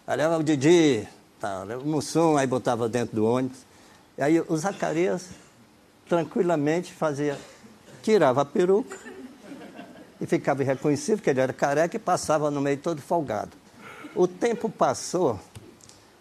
Aí 0.04 0.16
leva 0.16 0.36
o 0.38 0.42
Didi, 0.42 1.06
tá, 1.40 1.62
leva 1.62 1.80
o 1.80 1.86
Mussum, 1.86 2.36
aí 2.36 2.46
botava 2.46 2.88
dentro 2.88 3.14
do 3.14 3.24
ônibus. 3.24 3.58
E 4.18 4.22
aí 4.22 4.40
o 4.40 4.56
Zacarias 4.56 5.28
tranquilamente 6.08 6.92
fazia, 6.92 7.38
tirava 8.02 8.42
a 8.42 8.44
peruca 8.44 8.98
e 10.20 10.26
ficava 10.26 10.62
irreconhecível, 10.62 11.18
porque 11.18 11.30
ele 11.30 11.40
era 11.40 11.52
careca 11.52 11.94
e 11.94 12.00
passava 12.00 12.50
no 12.50 12.60
meio 12.60 12.78
todo 12.78 13.00
folgado. 13.00 13.52
O 14.12 14.26
tempo 14.26 14.68
passou 14.68 15.38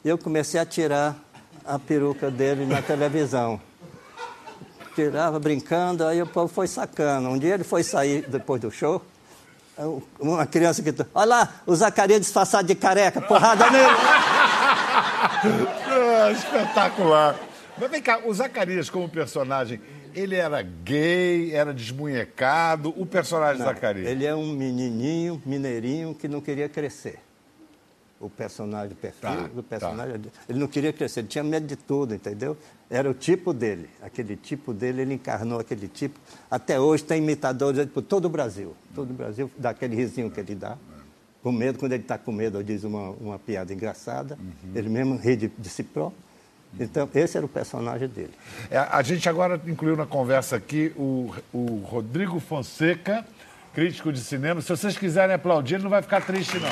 e 0.06 0.10
eu 0.10 0.18
comecei 0.18 0.60
a 0.60 0.66
tirar 0.66 1.18
a 1.66 1.80
peruca 1.80 2.30
dele 2.30 2.68
na 2.68 2.84
televisão 2.84 3.60
tirava 4.96 5.40
brincando, 5.40 6.06
aí 6.06 6.22
o 6.22 6.28
povo 6.28 6.48
foi 6.48 6.68
sacando. 6.68 7.30
Um 7.30 7.38
dia 7.38 7.54
ele 7.54 7.64
foi 7.64 7.84
sair 7.84 8.26
depois 8.28 8.62
do 8.62 8.72
show, 8.72 9.02
uma 10.20 10.46
criança 10.46 10.84
que. 10.84 10.94
Olha 11.14 11.26
lá, 11.26 11.54
o 11.66 11.76
Zacarias 11.76 12.22
disfarçado 12.22 12.68
de 12.68 12.76
careca, 12.76 13.22
porrada 13.22 13.70
nele. 13.70 13.86
É, 15.92 16.32
espetacular. 16.32 17.36
Mas 17.78 17.90
vem 17.90 18.02
cá, 18.02 18.20
o 18.26 18.34
Zacarias 18.34 18.90
como 18.90 19.10
personagem, 19.10 19.82
ele 20.14 20.36
era 20.36 20.62
gay, 20.62 21.54
era 21.54 21.74
desmunhecado, 21.74 22.94
o 22.96 23.06
personagem 23.06 23.60
Não, 23.60 23.66
Zacarias. 23.66 24.08
Ele 24.08 24.26
é 24.26 24.36
um 24.36 24.54
menininho, 24.54 25.42
mineirinho, 25.46 26.14
que 26.14 26.28
não 26.28 26.42
queria 26.42 26.70
crescer. 26.70 27.20
O 28.22 28.30
personagem, 28.30 28.94
o 28.94 28.96
perfil 28.96 29.22
Tá, 29.22 29.48
do 29.48 29.64
personagem. 29.64 30.22
Ele 30.48 30.60
não 30.60 30.68
queria 30.68 30.94
crescer, 30.94 31.22
ele 31.22 31.28
tinha 31.28 31.44
medo 31.44 31.66
de 31.66 31.76
tudo, 31.76 32.14
entendeu? 32.14 32.56
Era 32.90 33.10
o 33.10 33.14
tipo 33.16 33.52
dele. 33.52 33.90
Aquele 34.02 34.36
tipo 34.36 34.74
dele, 34.74 35.02
ele 35.02 35.16
encarnou 35.16 35.60
aquele 35.60 35.88
tipo. 35.88 36.20
Até 36.50 36.80
hoje 36.80 37.04
tem 37.04 37.18
imitadores 37.18 37.84
por 37.88 38.04
todo 38.04 38.26
o 38.26 38.30
Brasil. 38.30 38.76
Todo 38.94 39.10
o 39.10 39.14
Brasil 39.14 39.50
dá 39.58 39.72
aquele 39.72 39.96
risinho 39.96 40.30
que 40.30 40.40
ele 40.40 40.54
dá. 40.54 40.78
Com 41.42 41.52
medo, 41.52 41.80
quando 41.80 41.94
ele 41.94 42.04
está 42.04 42.18
com 42.20 42.32
medo, 42.32 42.60
ele 42.60 42.66
diz 42.66 42.84
uma, 42.84 43.10
uma 43.12 43.40
piada 43.40 43.74
engraçada. 43.74 44.38
Uhum. 44.40 44.72
Ele 44.76 44.90
mesmo 44.90 45.18
ri 45.18 45.36
de, 45.36 45.48
de 45.48 45.70
si 45.70 45.82
próprio. 45.82 46.22
Então, 46.80 47.10
esse 47.16 47.36
era 47.36 47.46
o 47.46 47.50
personagem 47.50 48.08
dele. 48.08 48.34
É, 48.70 48.78
a 48.78 49.02
gente 49.02 49.28
agora 49.28 49.60
incluiu 49.68 49.98
na 49.98 50.06
conversa 50.06 50.56
aqui 50.56 50.94
o, 50.96 51.34
o 51.52 51.78
Rodrigo 51.86 52.40
Fonseca, 52.40 53.26
crítico 53.74 54.12
de 54.14 54.20
cinema. 54.20 54.62
Se 54.62 54.70
vocês 54.70 54.98
quiserem 54.98 55.36
aplaudir, 55.36 55.76
ele 55.76 55.84
não 55.84 55.90
vai 55.90 56.02
ficar 56.02 56.22
triste, 56.22 56.58
não. 56.60 56.70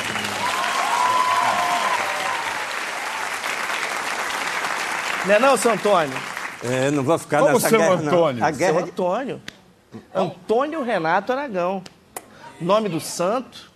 Não 5.30 5.36
é 5.36 5.40
não, 5.40 5.56
seu 5.58 5.72
Antônio? 5.72 6.18
É, 6.64 6.90
não 6.90 7.04
vou 7.04 7.20
ficar 7.20 7.42
Como 7.42 7.54
nessa 7.54 7.70
seu 7.70 7.78
guerra, 7.78 7.94
Antônio? 7.94 8.40
não. 8.42 8.48
A 8.48 8.52
guerra 8.52 8.74
Seu 8.74 8.84
de- 8.84 8.90
Antônio. 8.90 9.42
Antônio 10.14 10.84
Renato 10.84 11.32
Aragão. 11.32 11.84
Nome 12.60 12.90
do 12.90 13.00
santo, 13.00 13.70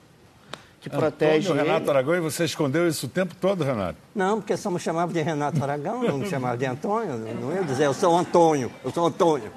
que 0.82 0.90
protege 0.90 1.48
Antônio 1.50 1.64
Renato 1.64 1.84
ele. 1.84 1.90
Aragão, 1.92 2.16
e 2.16 2.20
você 2.20 2.44
escondeu 2.44 2.88
isso 2.88 3.06
o 3.06 3.10
tempo 3.10 3.36
todo, 3.40 3.64
Renato? 3.64 4.00
Não, 4.16 4.42
porque 4.42 4.58
só 4.58 4.72
me 4.72 4.80
chamava 4.80 5.14
de 5.14 5.22
Renato 5.22 5.62
Aragão, 5.64 6.02
não 6.04 6.18
me 6.18 6.28
chamava 6.28 6.58
de 6.58 6.66
Antônio. 6.66 7.18
Não 7.40 7.54
ia 7.54 7.64
dizer, 7.64 7.86
eu 7.86 7.94
sou 7.94 8.18
Antônio, 8.18 8.72
eu 8.84 8.92
sou 8.92 9.06
Antônio. 9.06 9.52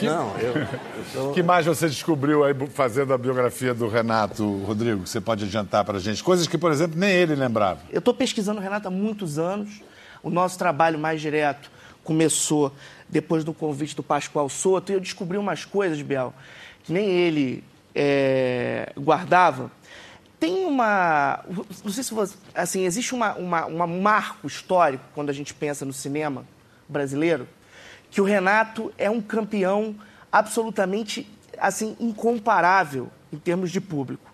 Não, 0.00 0.36
eu, 0.38 0.52
eu 0.56 0.66
sou... 1.12 1.30
O 1.30 1.34
que 1.34 1.42
mais 1.42 1.66
você 1.66 1.86
descobriu 1.86 2.44
aí 2.44 2.54
fazendo 2.70 3.12
a 3.12 3.18
biografia 3.18 3.74
do 3.74 3.88
Renato, 3.88 4.56
Rodrigo, 4.64 5.02
que 5.02 5.08
você 5.10 5.20
pode 5.20 5.44
adiantar 5.44 5.84
pra 5.84 5.98
gente? 5.98 6.24
Coisas 6.24 6.46
que, 6.46 6.56
por 6.56 6.72
exemplo, 6.72 6.98
nem 6.98 7.10
ele 7.10 7.34
lembrava. 7.34 7.80
Eu 7.90 7.98
estou 7.98 8.14
pesquisando 8.14 8.58
o 8.58 8.62
Renato 8.62 8.88
há 8.88 8.90
muitos 8.90 9.38
anos. 9.38 9.82
O 10.26 10.30
nosso 10.30 10.58
trabalho 10.58 10.98
mais 10.98 11.20
direto 11.20 11.70
começou 12.02 12.74
depois 13.08 13.44
do 13.44 13.54
convite 13.54 13.94
do 13.94 14.02
Pascoal 14.02 14.48
Soto 14.48 14.90
e 14.90 14.94
eu 14.94 14.98
descobri 14.98 15.38
umas 15.38 15.64
coisas, 15.64 16.02
Biel, 16.02 16.34
que 16.82 16.92
nem 16.92 17.08
ele 17.08 17.62
é, 17.94 18.92
guardava. 18.98 19.70
Tem 20.40 20.64
uma. 20.64 21.44
Não 21.84 21.92
sei 21.92 22.02
se 22.02 22.12
você. 22.12 22.34
Assim, 22.56 22.84
existe 22.84 23.14
uma, 23.14 23.34
uma, 23.36 23.66
uma 23.66 23.86
marco 23.86 24.48
histórico 24.48 25.04
quando 25.14 25.30
a 25.30 25.32
gente 25.32 25.54
pensa 25.54 25.84
no 25.84 25.92
cinema 25.92 26.44
brasileiro, 26.88 27.46
que 28.10 28.20
o 28.20 28.24
Renato 28.24 28.92
é 28.98 29.08
um 29.08 29.20
campeão 29.20 29.94
absolutamente 30.32 31.30
assim 31.56 31.96
incomparável 32.00 33.12
em 33.32 33.38
termos 33.38 33.70
de 33.70 33.80
público. 33.80 34.28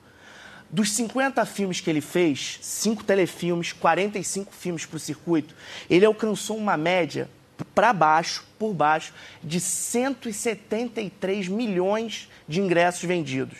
Dos 0.73 0.91
50 0.93 1.45
filmes 1.45 1.81
que 1.81 1.91
ele 1.91 2.01
fez, 2.01 2.59
5 2.63 3.05
telefilmes, 3.05 3.73
45 3.75 4.53
filmes 4.55 4.87
para 4.87 4.97
o 4.97 5.01
circuito, 5.01 5.55
ele 5.91 6.07
alcançou 6.07 6.57
uma 6.57 6.79
média 6.79 7.29
para 7.75 7.93
baixo, 7.93 8.43
por 8.59 8.73
baixo, 8.73 9.13
de 9.45 9.61
173 9.61 11.47
milhões 11.49 12.29
de 12.49 12.61
ingressos 12.61 13.03
vendidos. 13.05 13.59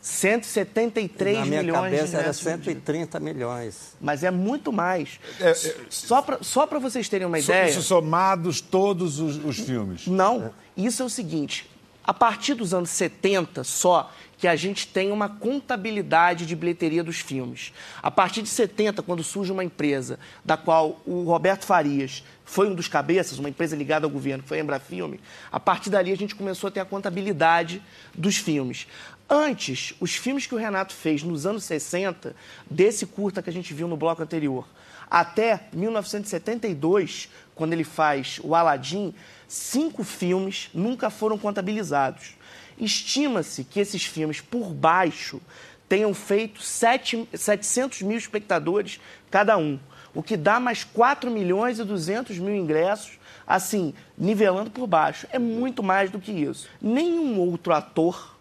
173 0.00 1.38
Na 1.38 1.44
minha 1.44 1.60
milhões 1.62 1.90
de 1.90 1.96
cabeça 1.96 2.12
era 2.16 2.22
ingressos 2.22 2.44
vendidos. 2.44 2.64
130 2.84 3.20
milhões. 3.20 3.96
Mas 4.00 4.22
é 4.22 4.30
muito 4.30 4.72
mais. 4.72 5.18
É, 5.40 5.50
é- 5.50 5.54
Só 5.90 6.22
para 6.22 6.38
só 6.42 6.66
pra 6.66 6.78
vocês 6.78 7.08
terem 7.08 7.26
uma 7.26 7.40
So- 7.40 7.50
ideia. 7.50 7.70
Isso 7.70 7.82
somados 7.82 8.60
todos 8.60 9.18
os, 9.18 9.36
os 9.44 9.58
filmes. 9.58 10.06
Não, 10.06 10.54
isso 10.76 11.02
é 11.02 11.04
o 11.04 11.10
seguinte: 11.10 11.68
a 12.04 12.14
partir 12.14 12.54
dos 12.54 12.72
anos 12.72 12.90
70 12.90 13.64
só 13.64 14.10
que 14.38 14.46
a 14.46 14.54
gente 14.54 14.86
tem 14.86 15.10
uma 15.10 15.28
contabilidade 15.28 16.46
de 16.46 16.54
bilheteria 16.54 17.02
dos 17.02 17.18
filmes. 17.18 17.72
A 18.00 18.10
partir 18.10 18.40
de 18.40 18.48
70, 18.48 19.02
quando 19.02 19.24
surge 19.24 19.50
uma 19.50 19.64
empresa 19.64 20.18
da 20.44 20.56
qual 20.56 21.00
o 21.04 21.24
Roberto 21.24 21.66
Farias 21.66 22.24
foi 22.44 22.70
um 22.70 22.74
dos 22.74 22.88
cabeças, 22.88 23.38
uma 23.38 23.48
empresa 23.48 23.76
ligada 23.76 24.06
ao 24.06 24.10
governo, 24.10 24.42
que 24.42 24.48
foi 24.48 24.58
a 24.58 24.62
Embrafilme, 24.62 25.20
a 25.50 25.58
partir 25.58 25.90
dali 25.90 26.12
a 26.12 26.16
gente 26.16 26.36
começou 26.36 26.68
a 26.68 26.70
ter 26.70 26.80
a 26.80 26.84
contabilidade 26.84 27.82
dos 28.14 28.36
filmes. 28.36 28.86
Antes, 29.28 29.92
os 30.00 30.14
filmes 30.14 30.46
que 30.46 30.54
o 30.54 30.58
Renato 30.58 30.94
fez 30.94 31.22
nos 31.22 31.44
anos 31.44 31.64
60, 31.64 32.34
desse 32.70 33.04
curta 33.04 33.42
que 33.42 33.50
a 33.50 33.52
gente 33.52 33.74
viu 33.74 33.86
no 33.86 33.96
bloco 33.96 34.22
anterior, 34.22 34.66
até 35.10 35.68
1972, 35.72 37.28
quando 37.54 37.72
ele 37.72 37.84
faz 37.84 38.40
o 38.42 38.54
Aladim, 38.54 39.12
cinco 39.46 40.04
filmes 40.04 40.70
nunca 40.72 41.10
foram 41.10 41.36
contabilizados. 41.36 42.37
Estima-se 42.80 43.64
que 43.64 43.80
esses 43.80 44.04
filmes, 44.04 44.40
por 44.40 44.72
baixo, 44.72 45.40
tenham 45.88 46.12
feito 46.14 46.62
sete- 46.62 47.28
700 47.34 48.02
mil 48.02 48.18
espectadores 48.18 49.00
cada 49.30 49.56
um, 49.56 49.78
o 50.14 50.22
que 50.22 50.36
dá 50.36 50.60
mais 50.60 50.84
4 50.84 51.30
milhões 51.30 51.78
e 51.78 51.84
200 51.84 52.38
mil 52.38 52.54
ingressos, 52.54 53.18
assim, 53.46 53.94
nivelando 54.16 54.70
por 54.70 54.86
baixo. 54.86 55.26
É 55.30 55.38
muito 55.38 55.82
mais 55.82 56.10
do 56.10 56.18
que 56.18 56.32
isso. 56.32 56.68
Nenhum 56.80 57.38
outro 57.38 57.72
ator 57.72 58.36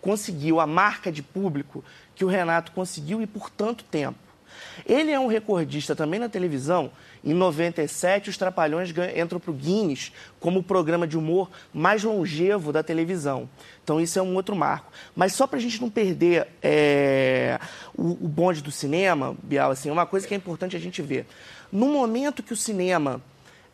conseguiu 0.00 0.60
a 0.60 0.66
marca 0.66 1.10
de 1.10 1.22
público 1.22 1.84
que 2.14 2.24
o 2.24 2.28
Renato 2.28 2.72
conseguiu 2.72 3.20
e 3.22 3.26
por 3.26 3.50
tanto 3.50 3.84
tempo. 3.84 4.18
Ele 4.86 5.10
é 5.10 5.18
um 5.18 5.26
recordista 5.26 5.94
também 5.94 6.20
na 6.20 6.28
televisão. 6.28 6.90
Em 7.22 7.34
97, 7.34 8.30
os 8.30 8.36
Trapalhões 8.38 8.92
entram 9.16 9.38
para 9.38 9.50
o 9.50 9.54
Guinness 9.54 10.10
como 10.38 10.60
o 10.60 10.62
programa 10.62 11.06
de 11.06 11.18
humor 11.18 11.50
mais 11.72 12.02
longevo 12.02 12.72
da 12.72 12.82
televisão. 12.82 13.48
Então, 13.84 14.00
isso 14.00 14.18
é 14.18 14.22
um 14.22 14.34
outro 14.34 14.56
marco. 14.56 14.90
Mas 15.14 15.34
só 15.34 15.46
para 15.46 15.58
a 15.58 15.60
gente 15.62 15.80
não 15.80 15.90
perder 15.90 16.46
é, 16.62 17.58
o, 17.94 18.12
o 18.12 18.28
bonde 18.28 18.62
do 18.62 18.70
cinema, 18.70 19.36
Bial, 19.42 19.70
assim, 19.70 19.90
é 19.90 19.92
uma 19.92 20.06
coisa 20.06 20.26
que 20.26 20.32
é 20.32 20.36
importante 20.36 20.76
a 20.76 20.80
gente 20.80 21.02
ver. 21.02 21.26
No 21.70 21.86
momento 21.88 22.42
que 22.42 22.52
o 22.52 22.56
cinema 22.56 23.20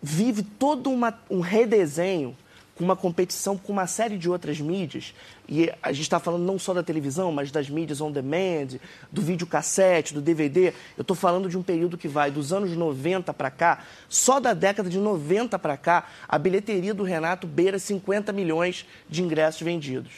vive 0.03 0.43
todo 0.43 0.91
uma- 0.91 1.19
um 1.31 1.41
redesenho 1.41 2.37
com 2.77 2.85
uma 2.85 2.95
competição 2.95 3.57
com 3.57 3.73
uma 3.73 3.87
série 3.87 4.19
de 4.19 4.29
outras 4.29 4.61
mídias, 4.61 5.15
e 5.49 5.73
a 5.83 5.93
gente 5.93 6.03
está 6.03 6.21
falando 6.21 6.45
não 6.45 6.59
só 6.59 6.75
da 6.75 6.83
televisão, 6.83 7.33
mas 7.33 7.51
das 7.51 7.71
mídias 7.71 8.03
on 8.03 8.13
demand, 8.13 8.79
do 9.11 9.23
videocassete, 9.23 10.13
do 10.13 10.21
DVD. 10.21 10.75
Eu 10.97 11.03
estou 11.03 11.17
falando 11.17 11.49
de 11.49 11.57
um 11.57 11.63
período 11.63 11.97
que 11.97 12.07
vai 12.07 12.31
dos 12.31 12.53
anos 12.53 12.77
90 12.77 13.33
para 13.33 13.51
cá, 13.51 13.85
só 14.09 14.39
da 14.39 14.53
década 14.53 14.91
de 14.91 14.99
90 14.99 15.59
para 15.59 15.77
cá, 15.77 16.07
a 16.29 16.39
bilheteria 16.39 16.93
do 16.93 17.03
Renato 17.03 17.47
beira 17.47 17.79
50 17.79 18.31
milhões 18.33 18.85
de 19.09 19.23
ingressos 19.23 19.63
vendidos. 19.63 20.13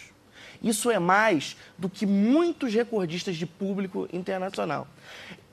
Isso 0.61 0.91
é 0.91 0.99
mais 0.99 1.57
do 1.79 1.89
que 1.89 2.05
muitos 2.05 2.75
recordistas 2.75 3.37
de 3.37 3.47
público 3.47 4.09
internacional. 4.13 4.89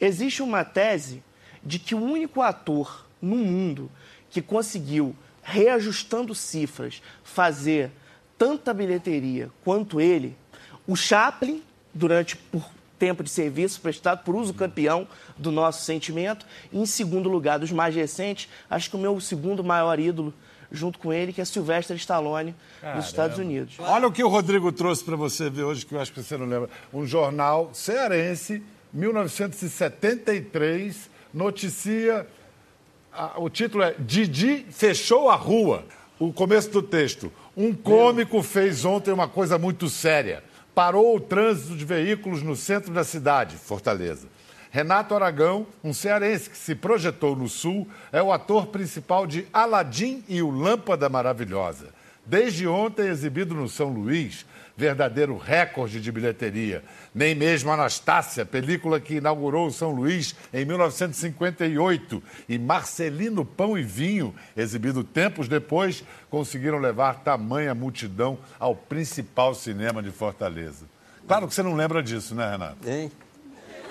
Existe 0.02 0.42
uma 0.42 0.64
tese 0.64 1.24
de 1.64 1.78
que 1.78 1.94
o 1.94 2.02
único 2.02 2.42
ator 2.42 3.06
no 3.22 3.36
mundo 3.36 3.92
que 4.30 4.42
conseguiu, 4.42 5.16
reajustando 5.46 6.34
cifras, 6.34 7.04
fazer 7.24 7.92
tanta 8.36 8.74
bilheteria 8.74 9.52
quanto 9.64 10.02
ele, 10.02 10.36
o 10.88 10.96
Chaplin, 10.96 11.62
durante 11.94 12.36
por 12.36 12.68
tempo 12.98 13.24
de 13.24 13.30
serviço 13.30 13.80
prestado 13.80 14.24
por 14.24 14.34
uso 14.36 14.56
campeão 14.56 15.08
do 15.38 15.52
nosso 15.52 15.86
sentimento, 15.86 16.48
e 16.74 16.80
em 16.80 16.88
segundo 16.88 17.30
lugar, 17.30 17.60
dos 17.60 17.72
mais 17.72 17.94
recentes, 17.94 18.50
acho 18.70 18.90
que 18.90 18.96
o 18.96 19.00
meu 19.00 19.22
segundo 19.22 19.64
maior 19.64 20.00
ídolo, 20.00 20.34
junto 20.72 20.98
com 20.98 21.14
ele, 21.14 21.32
que 21.32 21.40
é 21.40 21.46
Sylvester 21.46 21.96
Stallone, 21.96 22.56
dos 22.96 23.06
Estados 23.06 23.38
Unidos. 23.38 23.76
Olha 23.78 24.08
o 24.08 24.12
que 24.12 24.24
o 24.24 24.28
Rodrigo 24.28 24.72
trouxe 24.72 25.04
para 25.04 25.16
você 25.16 25.48
ver 25.48 25.62
hoje, 25.64 25.86
que 25.86 25.94
eu 25.94 26.02
acho 26.02 26.12
que 26.12 26.24
você 26.24 26.38
não 26.38 26.48
lembra. 26.48 26.72
Um 26.92 27.06
jornal 27.06 27.70
cearense, 27.72 28.64
1973, 28.92 31.08
noticia. 31.32 32.26
O 33.38 33.50
título 33.50 33.84
é 33.84 33.96
Didi 34.00 34.66
fechou 34.72 35.30
a 35.30 35.36
rua. 35.36 35.86
O 36.20 36.32
começo 36.32 36.70
do 36.70 36.82
texto. 36.82 37.32
Um 37.56 37.74
cômico 37.74 38.42
fez 38.42 38.86
ontem 38.86 39.12
uma 39.12 39.28
coisa 39.28 39.58
muito 39.58 39.90
séria. 39.90 40.44
Parou 40.74 41.16
o 41.16 41.20
trânsito 41.20 41.76
de 41.76 41.86
veículos 41.86 42.42
no 42.42 42.56
centro 42.56 42.94
da 42.94 43.04
cidade, 43.04 43.56
Fortaleza. 43.56 44.28
Renato 44.72 45.16
Aragão, 45.16 45.66
um 45.82 45.94
cearense 45.94 46.50
que 46.50 46.58
se 46.58 46.76
projetou 46.76 47.34
no 47.34 47.48
Sul, 47.48 47.88
é 48.12 48.22
o 48.22 48.34
ator 48.34 48.68
principal 48.68 49.26
de 49.26 49.48
Aladim 49.54 50.22
e 50.28 50.42
o 50.42 50.50
Lâmpada 50.50 51.08
Maravilhosa. 51.08 51.94
Desde 52.26 52.68
ontem 52.68 53.08
exibido 53.08 53.54
no 53.54 53.70
São 53.70 53.90
Luís, 53.90 54.46
verdadeiro 54.76 55.38
recorde 55.38 56.02
de 56.02 56.12
bilheteria. 56.12 56.84
Nem 57.14 57.36
mesmo 57.36 57.72
Anastácia, 57.72 58.46
película 58.46 59.00
que 59.00 59.16
inaugurou 59.16 59.68
o 59.68 59.72
São 59.72 59.92
Luís 59.92 60.36
em 60.54 60.66
1958, 60.66 62.22
e 62.50 62.58
Marcelino 62.58 63.46
Pão 63.46 63.78
e 63.78 63.84
Vinho, 63.84 64.34
exibido 64.58 65.04
tempos 65.04 65.48
depois, 65.48 66.04
conseguiram 66.30 66.80
levar 66.80 67.22
tamanha 67.24 67.74
multidão 67.76 68.38
ao 68.60 68.76
principal 68.76 69.54
cinema 69.54 70.02
de 70.02 70.12
Fortaleza. 70.12 70.86
Claro 71.28 71.48
que 71.48 71.54
você 71.54 71.64
não 71.64 71.76
lembra 71.76 72.04
disso, 72.04 72.36
né, 72.36 72.52
Renato? 72.52 72.78
Hein? 72.88 73.12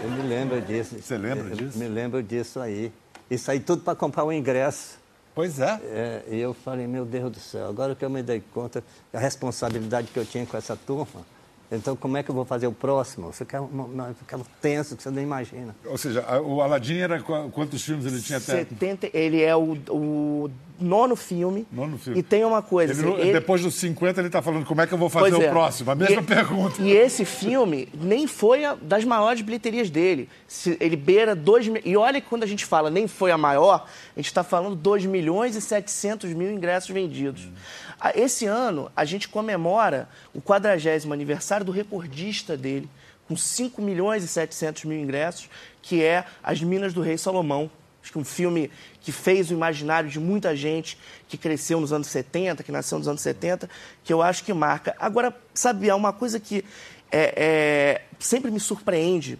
Eu 0.02 0.10
me 0.10 0.22
lembro 0.22 0.60
disso. 0.60 0.96
Você 1.00 1.16
lembra 1.16 1.48
Eu 1.50 1.56
disso? 1.56 1.78
Me 1.78 1.88
lembro 1.88 2.22
disso 2.22 2.60
aí. 2.60 2.92
e 3.30 3.38
saí 3.38 3.60
tudo 3.60 3.82
para 3.82 3.94
comprar 3.94 4.24
o 4.24 4.32
ingresso. 4.32 4.98
Pois 5.34 5.58
é. 5.58 5.80
É, 5.84 6.22
e 6.30 6.38
eu 6.38 6.54
falei, 6.54 6.86
meu 6.86 7.04
Deus 7.04 7.32
do 7.32 7.40
céu, 7.40 7.68
agora 7.68 7.94
que 7.94 8.04
eu 8.04 8.10
me 8.10 8.22
dei 8.22 8.42
conta 8.52 8.84
da 9.12 9.18
responsabilidade 9.18 10.08
que 10.12 10.18
eu 10.18 10.24
tinha 10.24 10.46
com 10.46 10.56
essa 10.56 10.76
turma, 10.76 11.22
então 11.72 11.96
como 11.96 12.16
é 12.16 12.22
que 12.22 12.30
eu 12.30 12.34
vou 12.34 12.44
fazer 12.44 12.66
o 12.68 12.72
próximo? 12.72 13.28
Eu 13.28 13.32
ficava, 13.32 13.68
eu 14.08 14.14
ficava 14.14 14.44
tenso, 14.62 14.94
que 14.96 15.02
você 15.02 15.10
nem 15.10 15.24
imagina. 15.24 15.74
Ou 15.86 15.98
seja, 15.98 16.24
o 16.42 16.60
Aladdin 16.62 16.98
era 16.98 17.20
qu- 17.20 17.50
quantos 17.50 17.82
filmes 17.82 18.06
ele 18.06 18.20
tinha 18.20 18.38
até? 18.38 18.58
70, 18.58 19.10
ele 19.12 19.42
é 19.42 19.56
o, 19.56 19.72
o 19.90 20.50
nono 20.80 21.14
filme. 21.16 21.66
Nono 21.70 21.96
filme. 21.98 22.18
E 22.18 22.22
tem 22.22 22.44
uma 22.44 22.60
coisa. 22.62 22.92
Ele 22.92 23.12
ele- 23.22 23.32
Depois 23.32 23.62
dos 23.62 23.74
50 23.76 24.20
ele 24.20 24.28
está 24.28 24.42
falando 24.42 24.64
como 24.66 24.80
é 24.80 24.86
que 24.86 24.92
eu 24.94 24.98
vou 24.98 25.08
fazer 25.08 25.30
Pois 25.30 25.42
o 25.42 25.46
é. 25.46 25.50
próximo. 25.50 25.90
A 25.90 25.94
mesma 25.94 26.20
e, 26.20 26.24
pergunta. 26.24 26.82
E 26.82 26.92
esse 26.92 27.24
filme 27.24 27.88
nem 27.94 28.26
foi 28.26 28.64
a 28.64 28.74
das 28.74 29.04
maiores 29.04 29.40
bilheterias 29.42 29.88
dele. 29.90 30.28
Se- 30.48 30.76
Ele 30.80 30.96
beira 30.96 31.34
2 31.34 31.68
mi- 31.68 31.80
E 31.84 31.96
olha 31.96 32.20
que 32.20 32.28
quando 32.28 32.42
a 32.42 32.46
gente 32.46 32.64
fala 32.64 32.90
nem 32.90 33.06
foi 33.08 33.30
a 33.30 33.38
maior, 33.38 33.86
a 34.16 34.18
gente 34.18 34.26
está 34.26 34.42
falando 34.44 34.74
2 34.76 35.04
milhões 35.06 35.56
e 35.56 35.60
700 35.60 36.30
mil 36.32 36.50
ingressos 36.50 36.90
vendidos. 36.90 37.48
Ah, 38.00 38.12
Esse 38.14 38.44
ano, 38.46 38.90
a 38.96 39.04
gente 39.04 39.28
comemora 39.28 40.08
o 40.34 40.40
40 40.40 41.12
aniversário 41.12 41.64
do 41.64 41.72
recordista 41.72 42.56
dele, 42.56 42.88
com 43.26 43.36
5 43.36 43.80
milhões 43.80 44.22
e 44.22 44.28
700 44.28 44.84
mil 44.84 44.98
ingressos, 44.98 45.48
que 45.80 46.02
é 46.02 46.24
As 46.42 46.60
Minas 46.60 46.92
do 46.92 47.00
Rei 47.00 47.16
Salomão. 47.16 47.70
Acho 48.04 48.12
que 48.12 48.18
um 48.18 48.24
filme 48.24 48.70
que 49.00 49.10
fez 49.10 49.50
o 49.50 49.54
imaginário 49.54 50.10
de 50.10 50.20
muita 50.20 50.54
gente 50.54 50.98
que 51.26 51.38
cresceu 51.38 51.80
nos 51.80 51.90
anos 51.90 52.08
70, 52.08 52.62
que 52.62 52.70
nasceu 52.70 52.98
nos 52.98 53.08
anos 53.08 53.22
70, 53.22 53.66
que 54.04 54.12
eu 54.12 54.20
acho 54.20 54.44
que 54.44 54.52
marca. 54.52 54.94
Agora, 54.98 55.34
sabe, 55.54 55.88
há 55.88 55.96
uma 55.96 56.12
coisa 56.12 56.38
que 56.38 56.62
é, 57.10 57.32
é, 57.34 58.02
sempre 58.18 58.50
me 58.50 58.60
surpreende 58.60 59.38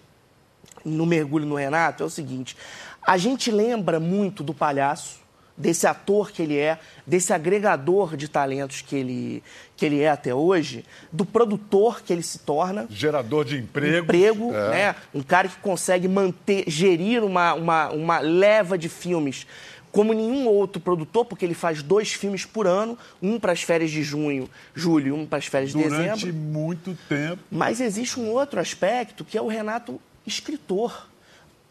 no 0.83 1.05
mergulho 1.05 1.44
no 1.44 1.57
Renato 1.57 2.03
é 2.03 2.07
o 2.07 2.11
seguinte: 2.11 2.57
a 3.03 3.18
gente 3.18 3.50
lembra 3.50 4.00
muito 4.00 4.42
do 4.42 4.55
palhaço, 4.55 5.20
desse 5.56 5.86
ator 5.86 6.32
que 6.32 6.42
ele 6.42 6.56
é, 6.58 6.78
desse 7.06 7.32
agregador 7.32 8.16
de 8.16 8.28
talentos 8.28 8.80
que 8.82 8.96
ele, 8.96 9.42
que 9.76 9.86
ele 9.86 10.00
é 10.00 10.08
até 10.10 10.34
hoje, 10.34 10.84
do 11.12 11.24
produtor 11.24 12.02
que 12.02 12.12
ele 12.12 12.22
se 12.22 12.40
torna 12.40 12.86
Gerador 12.90 13.44
de 13.44 13.56
emprego. 13.58 14.04
emprego, 14.04 14.52
É. 14.54 14.70
né? 14.70 14.96
Um 15.14 15.22
cara 15.22 15.48
que 15.48 15.56
consegue 15.58 16.08
manter, 16.08 16.64
gerir 16.66 17.22
uma, 17.22 17.54
uma, 17.54 17.88
uma 17.90 18.18
leva 18.18 18.76
de 18.76 18.88
filmes 18.88 19.46
como 19.92 20.12
nenhum 20.12 20.48
outro 20.48 20.82
produtor, 20.82 21.24
porque 21.24 21.44
ele 21.44 21.54
faz 21.54 21.80
dois 21.80 22.12
filmes 22.12 22.44
por 22.44 22.66
ano, 22.66 22.98
um 23.22 23.38
para 23.38 23.52
as 23.52 23.62
férias 23.62 23.92
de 23.92 24.02
junho, 24.02 24.50
julho, 24.74 25.06
e 25.06 25.12
um 25.12 25.24
para 25.24 25.38
as 25.38 25.46
férias 25.46 25.70
de 25.70 25.80
Durante 25.80 26.24
dezembro. 26.24 26.34
muito 26.34 26.98
tempo. 27.08 27.38
Mas 27.48 27.80
existe 27.80 28.18
um 28.18 28.28
outro 28.32 28.58
aspecto 28.58 29.24
que 29.24 29.38
é 29.38 29.40
o 29.40 29.46
Renato 29.46 30.00
escritor. 30.26 31.08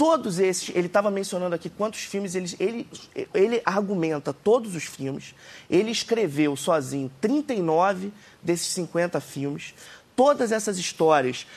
Todos 0.04 0.38
esses, 0.38 0.70
ele 0.76 0.88
estava 0.88 1.10
mencionando 1.10 1.56
aqui 1.56 1.70
quantos 1.70 2.02
filmes 2.02 2.36
ele, 2.36 2.54
ele, 2.60 2.88
ele 3.34 3.62
argumenta 3.64 4.34
todos 4.34 4.76
os 4.76 4.84
filmes. 4.84 5.34
Ele 5.70 5.92
escreveu 5.92 6.58
sozinho 6.58 7.10
39 7.22 8.12
desses 8.42 8.68
50 8.74 9.22
filmes. 9.22 9.74
Todas 10.14 10.52
essas 10.52 10.78
histórias, 10.78 11.48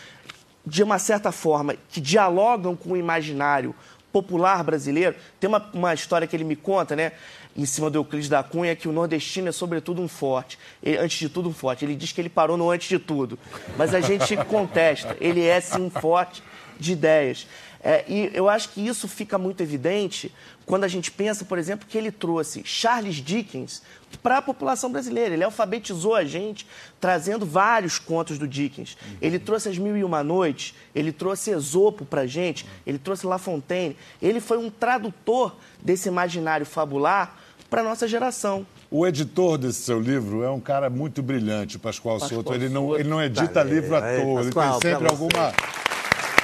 de 0.64 0.80
uma 0.80 0.96
certa 1.00 1.32
forma, 1.32 1.74
que 1.88 2.00
dialogam 2.00 2.76
com 2.76 2.92
o 2.92 2.96
imaginário 2.96 3.74
popular 4.12 4.62
brasileiro. 4.62 5.16
Tem 5.40 5.48
uma, 5.48 5.68
uma 5.74 5.92
história 5.92 6.24
que 6.24 6.37
ele 6.37 6.44
me 6.44 6.54
conta, 6.54 6.94
né? 6.94 7.11
Em 7.56 7.66
cima 7.66 7.90
do 7.90 7.98
Euclides 7.98 8.28
da 8.28 8.44
Cunha, 8.44 8.76
que 8.76 8.87
o 8.87 8.92
nordestino 8.92 9.48
é 9.48 9.52
sobretudo 9.52 10.00
um 10.00 10.06
forte. 10.06 10.56
Ele- 10.80 10.98
antes 10.98 11.18
de 11.18 11.28
tudo, 11.28 11.48
um 11.48 11.52
forte. 11.52 11.85
Ele 11.85 11.96
diz 11.96 12.12
que 12.12 12.20
ele 12.20 12.28
parou 12.28 12.56
no 12.56 12.70
antes 12.70 12.88
de 12.88 13.00
tudo. 13.00 13.40
Mas 13.76 13.92
a 13.92 14.00
gente 14.00 14.37
contesta. 14.46 15.16
Ele 15.20 15.44
é, 15.44 15.61
sim, 15.61 15.80
um 15.80 15.90
forte 15.90 16.44
de 16.78 16.92
ideias. 16.92 17.46
É, 17.88 18.05
e 18.09 18.33
eu 18.35 18.49
acho 18.49 18.70
que 18.70 18.85
isso 18.85 19.07
fica 19.07 19.38
muito 19.38 19.62
evidente 19.62 20.35
quando 20.66 20.83
a 20.83 20.88
gente 20.88 21.09
pensa, 21.09 21.44
por 21.44 21.57
exemplo, 21.57 21.87
que 21.88 21.96
ele 21.96 22.11
trouxe 22.11 22.62
Charles 22.64 23.14
Dickens 23.14 23.81
para 24.20 24.38
a 24.38 24.42
população 24.42 24.90
brasileira. 24.90 25.35
Ele 25.35 25.44
alfabetizou 25.44 26.16
a 26.16 26.25
gente 26.25 26.66
trazendo 27.01 27.46
vários 27.46 27.96
contos 27.96 28.38
do 28.38 28.49
Dickens. 28.49 28.99
Ele 29.22 29.38
trouxe 29.38 29.68
As 29.68 29.79
Mil 29.79 29.96
e 29.96 30.03
Uma 30.03 30.25
Noites, 30.25 30.75
ele 30.92 31.12
trouxe 31.12 31.53
Esopo 31.53 32.05
para 32.05 32.22
a 32.22 32.27
gente, 32.27 32.66
ele 32.85 32.99
trouxe 32.99 33.25
La 33.25 33.38
Fontaine. 33.38 33.96
Ele 34.20 34.40
foi 34.40 34.59
um 34.59 34.68
tradutor 34.68 35.55
desse 35.81 36.09
imaginário 36.09 36.66
fabular 36.66 37.40
para 37.70 37.83
a 37.83 37.85
nossa 37.85 38.09
geração. 38.09 38.66
O 38.90 39.07
editor 39.07 39.59
desse 39.59 39.83
seu 39.83 40.01
livro 40.01 40.42
é 40.42 40.51
um 40.51 40.61
cara 40.61 40.90
muito 40.90 41.22
brilhante, 41.22 41.79
Pascoal, 41.79 42.18
Pascoal 42.18 42.42
Souto. 42.42 42.53
Ele 42.53 42.68
não, 42.68 42.96
ele 42.96 43.09
não 43.09 43.22
edita 43.22 43.46
Tá, 43.46 43.62
livro 43.62 43.94
à 43.94 44.01
toa. 44.01 44.40
Ele 44.40 44.53
tem 44.53 44.72
sempre 44.81 45.09
alguma. 45.09 45.53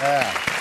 É. 0.01 0.52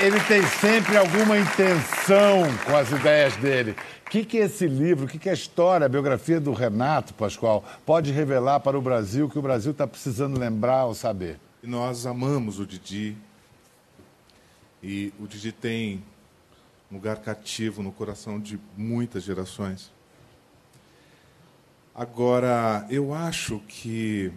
Ele 0.00 0.20
tem 0.24 0.42
sempre 0.60 0.96
alguma 0.96 1.38
intenção 1.38 2.42
com 2.66 2.76
as 2.76 2.90
ideias 2.90 3.36
dele. 3.36 3.76
O 4.06 4.10
que, 4.10 4.24
que 4.24 4.36
esse 4.38 4.66
livro, 4.66 5.06
o 5.06 5.08
que, 5.08 5.18
que 5.18 5.28
a 5.28 5.32
história, 5.32 5.86
a 5.86 5.88
biografia 5.88 6.40
do 6.40 6.52
Renato, 6.52 7.14
Pascoal, 7.14 7.64
pode 7.86 8.10
revelar 8.10 8.60
para 8.60 8.76
o 8.76 8.82
Brasil 8.82 9.28
que 9.28 9.38
o 9.38 9.42
Brasil 9.42 9.72
está 9.72 9.86
precisando 9.86 10.38
lembrar 10.38 10.84
ou 10.86 10.94
saber? 10.94 11.38
Nós 11.62 12.06
amamos 12.06 12.58
o 12.58 12.66
Didi. 12.66 13.16
E 14.82 15.12
o 15.18 15.26
Didi 15.26 15.52
tem 15.52 16.04
um 16.90 16.96
lugar 16.96 17.16
cativo 17.18 17.82
no 17.82 17.92
coração 17.92 18.38
de 18.38 18.58
muitas 18.76 19.22
gerações. 19.22 19.92
Agora, 21.94 22.84
eu 22.90 23.14
acho 23.14 23.60
que, 23.68 24.32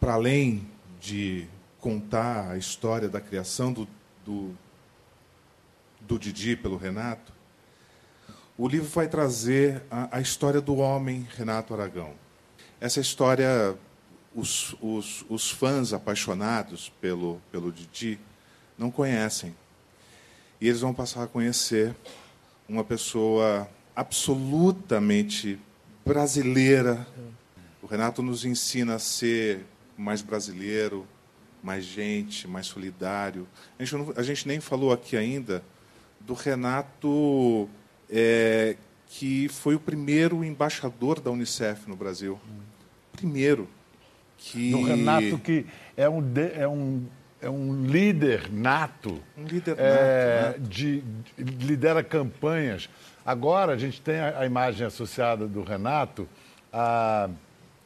para 0.00 0.14
além 0.14 0.66
de 1.00 1.46
contar 1.78 2.50
a 2.50 2.56
história 2.56 3.08
da 3.10 3.20
criação 3.20 3.70
do, 3.72 3.86
do, 4.24 4.56
do 6.00 6.18
Didi 6.18 6.56
pelo 6.56 6.76
Renato, 6.76 7.32
o 8.56 8.68
livro 8.68 8.88
vai 8.88 9.08
trazer 9.08 9.82
a, 9.90 10.18
a 10.18 10.20
história 10.20 10.60
do 10.60 10.76
homem 10.76 11.26
Renato 11.36 11.74
Aragão. 11.74 12.14
Essa 12.80 13.00
história, 13.00 13.76
os, 14.34 14.76
os, 14.80 15.24
os 15.28 15.50
fãs 15.50 15.92
apaixonados 15.92 16.92
pelo, 17.00 17.40
pelo 17.50 17.72
Didi 17.72 18.18
não 18.78 18.90
conhecem. 18.90 19.54
E 20.60 20.68
eles 20.68 20.80
vão 20.80 20.94
passar 20.94 21.24
a 21.24 21.26
conhecer 21.26 21.94
uma 22.68 22.84
pessoa 22.84 23.68
absolutamente 23.94 25.58
brasileira. 26.04 27.06
O 27.82 27.86
Renato 27.86 28.22
nos 28.22 28.44
ensina 28.44 28.94
a 28.94 28.98
ser 28.98 29.64
mais 29.96 30.22
brasileiro, 30.22 31.06
mais 31.64 31.84
gente, 31.84 32.46
mais 32.46 32.66
solidário. 32.66 33.48
A 33.78 33.82
gente, 33.84 33.94
não- 33.96 34.12
a 34.16 34.22
gente 34.22 34.46
nem 34.46 34.60
falou 34.60 34.92
aqui 34.92 35.16
ainda 35.16 35.62
do 36.20 36.34
Renato, 36.34 37.68
é, 38.10 38.76
que 39.08 39.48
foi 39.48 39.74
o 39.74 39.80
primeiro 39.80 40.44
embaixador 40.44 41.20
da 41.20 41.30
Unicef 41.30 41.88
no 41.88 41.96
Brasil. 41.96 42.38
Primeiro. 43.12 43.68
Que... 44.36 44.70
Do 44.72 44.82
Renato, 44.82 45.38
que 45.38 45.64
é 45.96 46.08
um, 46.08 46.20
de- 46.20 46.52
é 46.52 46.68
um, 46.68 47.06
é 47.40 47.48
um 47.48 47.86
líder 47.86 48.52
nato. 48.52 49.20
Um 49.38 49.44
líder 49.44 49.76
é, 49.78 50.42
nato, 50.48 50.60
né? 50.60 50.66
de, 50.68 51.00
de- 51.38 51.66
lidera 51.66 52.02
campanhas. 52.04 52.90
Agora 53.24 53.72
a 53.72 53.78
gente 53.78 54.02
tem 54.02 54.18
a, 54.18 54.40
a 54.40 54.46
imagem 54.46 54.86
associada 54.86 55.46
do 55.46 55.62
Renato 55.62 56.28
à, 56.72 57.30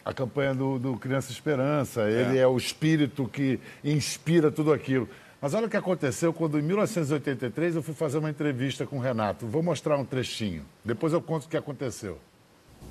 à 0.08 0.12
campanha 0.14 0.54
do, 0.54 0.78
do 0.78 0.96
Criança 0.96 1.30
Esperança. 1.30 2.08
Ele 2.08 2.38
é. 2.38 2.46
o 2.46 2.56
espírito 2.56 3.28
que 3.28 3.60
inspira 3.84 4.50
tudo 4.50 4.72
aquilo. 4.72 5.06
Mas 5.38 5.52
olha 5.52 5.66
o 5.66 5.70
que 5.70 5.76
aconteceu 5.76 6.32
quando, 6.32 6.58
em 6.58 6.62
1983, 6.62 7.76
eu 7.76 7.82
fui 7.82 7.92
fazer 7.92 8.16
uma 8.16 8.30
entrevista 8.30 8.86
com 8.86 8.96
o 8.96 9.00
Renato. 9.00 9.46
Vou 9.46 9.62
mostrar 9.62 9.98
um 9.98 10.04
trechinho. 10.06 10.62
Depois 10.82 11.12
eu 11.12 11.20
conto 11.20 11.44
o 11.44 11.48
que 11.48 11.58
aconteceu. 11.58 12.16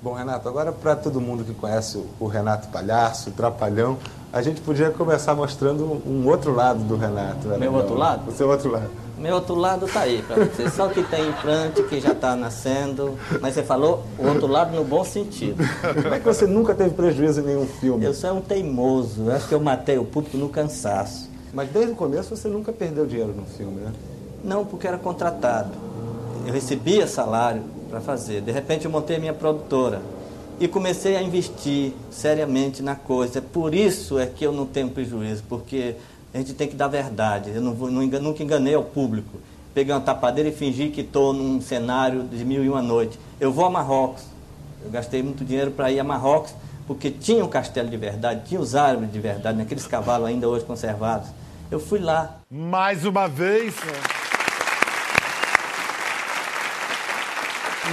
Bom, 0.00 0.12
Renato, 0.12 0.48
agora 0.48 0.70
para 0.70 0.94
todo 0.94 1.20
mundo 1.20 1.44
que 1.44 1.52
conhece 1.52 2.00
o 2.20 2.26
Renato 2.28 2.68
Palhaço, 2.68 3.30
o 3.30 3.32
Trapalhão, 3.32 3.98
a 4.32 4.40
gente 4.40 4.60
podia 4.60 4.92
começar 4.92 5.34
mostrando 5.34 5.84
um 6.06 6.24
outro 6.24 6.54
lado 6.54 6.84
do 6.84 6.96
Renato. 6.96 7.48
né? 7.48 7.58
Meu 7.58 7.74
outro 7.74 7.94
lado? 7.96 8.30
O 8.30 8.32
seu 8.32 8.48
outro 8.48 8.70
lado. 8.70 9.07
Meu 9.18 9.34
outro 9.34 9.54
lado 9.54 9.86
tá 9.86 10.00
aí 10.00 10.22
pra 10.22 10.36
você. 10.36 10.70
Só 10.70 10.88
que 10.88 11.02
tem 11.02 11.28
implante 11.28 11.82
que 11.82 12.00
já 12.00 12.14
tá 12.14 12.36
nascendo. 12.36 13.18
Mas 13.40 13.54
você 13.54 13.62
falou 13.62 14.04
o 14.18 14.26
outro 14.26 14.46
lado 14.46 14.74
no 14.74 14.84
bom 14.84 15.04
sentido. 15.04 15.62
Como 16.02 16.14
é 16.14 16.18
que 16.18 16.24
você 16.24 16.46
nunca 16.46 16.74
teve 16.74 16.90
prejuízo 16.90 17.40
em 17.40 17.44
nenhum 17.44 17.66
filme? 17.66 18.04
Eu 18.04 18.14
sou 18.14 18.32
um 18.34 18.40
teimoso. 18.40 19.24
Eu 19.26 19.32
acho 19.32 19.48
que 19.48 19.54
eu 19.54 19.60
matei 19.60 19.98
o 19.98 20.04
público 20.04 20.36
no 20.36 20.48
cansaço. 20.48 21.28
Mas 21.52 21.68
desde 21.70 21.92
o 21.92 21.96
começo 21.96 22.34
você 22.36 22.46
nunca 22.46 22.72
perdeu 22.72 23.06
dinheiro 23.06 23.34
no 23.34 23.44
filme, 23.44 23.80
né? 23.80 23.92
Não 24.44 24.64
porque 24.64 24.86
era 24.86 24.98
contratado. 24.98 25.70
Eu 26.46 26.52
recebia 26.52 27.06
salário 27.06 27.62
para 27.90 28.00
fazer. 28.00 28.40
De 28.42 28.52
repente 28.52 28.84
eu 28.84 28.90
montei 28.90 29.16
a 29.16 29.18
minha 29.18 29.34
produtora 29.34 30.00
e 30.60 30.66
comecei 30.66 31.16
a 31.16 31.22
investir 31.22 31.92
seriamente 32.10 32.82
na 32.82 32.94
coisa. 32.94 33.40
Por 33.40 33.74
isso 33.74 34.18
é 34.18 34.26
que 34.26 34.44
eu 34.44 34.52
não 34.52 34.66
tenho 34.66 34.90
prejuízo, 34.90 35.42
porque 35.48 35.96
a 36.38 36.40
gente 36.42 36.54
tem 36.54 36.68
que 36.68 36.76
dar 36.76 36.88
verdade. 36.88 37.50
Eu 37.54 37.60
não 37.60 37.74
vou, 37.74 37.90
não 37.90 38.02
engan- 38.02 38.20
nunca 38.20 38.42
enganei 38.42 38.74
ao 38.74 38.82
público. 38.84 39.38
Peguei 39.74 39.92
uma 39.94 40.00
tapadeira 40.00 40.48
e 40.48 40.52
fingi 40.52 40.88
que 40.88 41.00
estou 41.02 41.32
num 41.32 41.60
cenário 41.60 42.22
de 42.24 42.44
mil 42.44 42.64
e 42.64 42.68
uma 42.68 42.82
noite. 42.82 43.18
Eu 43.40 43.52
vou 43.52 43.64
a 43.64 43.70
Marrocos. 43.70 44.22
Eu 44.84 44.90
gastei 44.90 45.22
muito 45.22 45.44
dinheiro 45.44 45.72
para 45.72 45.90
ir 45.90 45.98
a 46.00 46.04
Marrocos, 46.04 46.54
porque 46.86 47.10
tinha 47.10 47.44
um 47.44 47.48
castelo 47.48 47.88
de 47.88 47.96
verdade, 47.96 48.42
tinha 48.46 48.60
os 48.60 48.74
árabes 48.74 49.12
de 49.12 49.18
verdade, 49.20 49.58
naqueles 49.58 49.86
cavalos 49.86 50.28
ainda 50.28 50.48
hoje 50.48 50.64
conservados. 50.64 51.28
Eu 51.70 51.80
fui 51.80 51.98
lá, 51.98 52.38
Mais 52.50 53.04
uma 53.04 53.28
vez, 53.28 53.74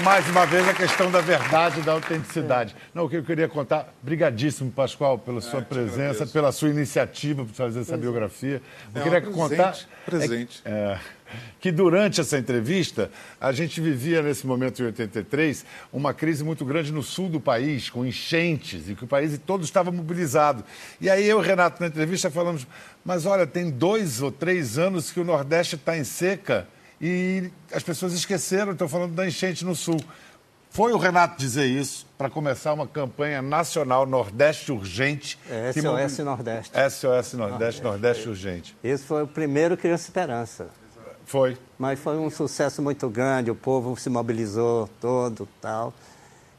mais 0.03 0.27
uma 0.29 0.45
vez, 0.45 0.67
a 0.67 0.73
questão 0.73 1.09
da 1.09 1.21
verdade 1.21 1.79
e 1.79 1.83
da 1.83 1.93
autenticidade. 1.93 2.75
Não, 2.93 3.05
o 3.05 3.09
que 3.09 3.17
eu 3.17 3.23
queria 3.23 3.47
contar, 3.47 3.93
brigadíssimo, 4.01 4.71
Pascoal, 4.71 5.17
pela 5.17 5.41
sua 5.41 5.61
presença, 5.61 6.01
agradeço. 6.03 6.33
pela 6.33 6.51
sua 6.51 6.69
iniciativa 6.69 7.45
para 7.45 7.53
fazer 7.53 7.79
essa 7.81 7.97
biografia. 7.97 8.61
Eu 8.93 9.01
É, 9.01 9.03
queria 9.03 9.29
um 9.29 9.33
contar 9.33 9.75
presente, 10.05 10.27
presente. 10.29 10.61
é, 10.65 10.69
é, 10.69 10.99
que 11.59 11.71
durante 11.71 12.21
essa 12.21 12.37
entrevista, 12.37 13.09
a 13.39 13.51
gente 13.51 13.79
vivia 13.81 14.21
nesse 14.21 14.45
momento 14.45 14.81
em 14.81 14.85
83 14.85 15.65
uma 15.91 16.13
crise 16.13 16.43
muito 16.43 16.65
grande 16.65 16.91
no 16.91 17.01
sul 17.01 17.29
do 17.29 17.39
país, 17.39 17.89
com 17.89 18.05
enchentes, 18.05 18.89
e 18.89 18.95
que 18.95 19.03
o 19.05 19.07
país 19.07 19.39
todo 19.45 19.63
estava 19.63 19.91
mobilizado. 19.91 20.63
E 20.99 21.09
aí 21.09 21.25
eu 21.27 21.37
o 21.37 21.41
Renato, 21.41 21.81
na 21.81 21.87
entrevista, 21.87 22.29
falamos, 22.29 22.67
mas 23.03 23.25
olha, 23.25 23.47
tem 23.47 23.69
dois 23.71 24.21
ou 24.21 24.31
três 24.31 24.77
anos 24.77 25.11
que 25.11 25.19
o 25.19 25.23
Nordeste 25.23 25.75
está 25.75 25.97
em 25.97 26.03
seca 26.03 26.67
e 27.01 27.49
as 27.71 27.83
pessoas 27.83 28.13
esqueceram, 28.13 28.71
estão 28.73 28.87
falando 28.87 29.13
da 29.13 29.27
enchente 29.27 29.63
no 29.65 29.75
sul. 29.75 29.99
Foi 30.69 30.91
o 30.91 30.97
Renato 30.97 31.37
dizer 31.37 31.65
isso 31.65 32.05
para 32.17 32.29
começar 32.29 32.73
uma 32.73 32.85
campanha 32.85 33.41
nacional 33.41 34.05
Nordeste 34.05 34.71
Urgente. 34.73 35.39
É, 35.49 35.71
que 35.71 35.81
SOS 35.81 36.11
mobi- 36.19 36.23
Nordeste. 36.23 36.71
SOS 36.89 37.33
Nordeste, 37.33 37.81
Nordeste 37.83 38.29
Urgente. 38.29 38.77
Esse 38.83 39.03
foi 39.05 39.23
o 39.23 39.27
primeiro 39.27 39.77
Criança 39.77 40.03
Esperança. 40.09 40.67
Foi. 41.25 41.57
Mas 41.79 41.97
foi 41.99 42.17
um 42.17 42.29
sucesso 42.29 42.81
muito 42.81 43.09
grande, 43.09 43.49
o 43.49 43.55
povo 43.55 43.97
se 43.97 44.09
mobilizou 44.09 44.89
todo 44.99 45.47
tal. 45.61 45.93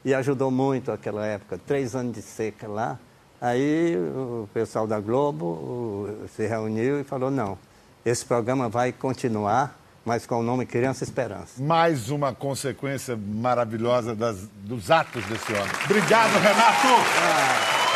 E 0.03 0.13
ajudou 0.13 0.49
muito 0.49 0.91
aquela 0.91 1.25
época, 1.25 1.59
três 1.65 1.95
anos 1.95 2.15
de 2.15 2.21
seca 2.21 2.67
lá. 2.67 2.97
Aí 3.39 3.95
o 3.97 4.49
pessoal 4.53 4.87
da 4.87 4.99
Globo 4.99 6.09
se 6.35 6.47
reuniu 6.47 6.99
e 6.99 7.03
falou, 7.03 7.29
não, 7.29 7.57
esse 8.03 8.25
programa 8.25 8.67
vai 8.67 8.91
continuar, 8.91 9.77
mas 10.07 10.25
com 10.25 10.39
o 10.39 10.41
nome 10.43 10.65
Criança 10.65 11.03
Esperança. 11.03 11.61
mais 11.61 12.09
uma 12.09 12.33
consequência 12.33 13.17
maravilhosa 13.21 14.15
das- 14.15 14.47
dos 14.63 14.89
atos 14.89 15.23
desse 15.25 15.51
homem. 15.51 15.69
Obrigado, 15.83 16.31
Renato! 16.39 16.87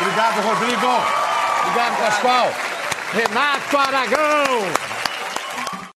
Obrigado, 0.02 0.42
Rodrigo! 0.42 0.88
Obrigado, 1.66 1.98
Pascoal! 2.00 2.48
Renato 3.14 3.78
Aragão! 3.78 4.81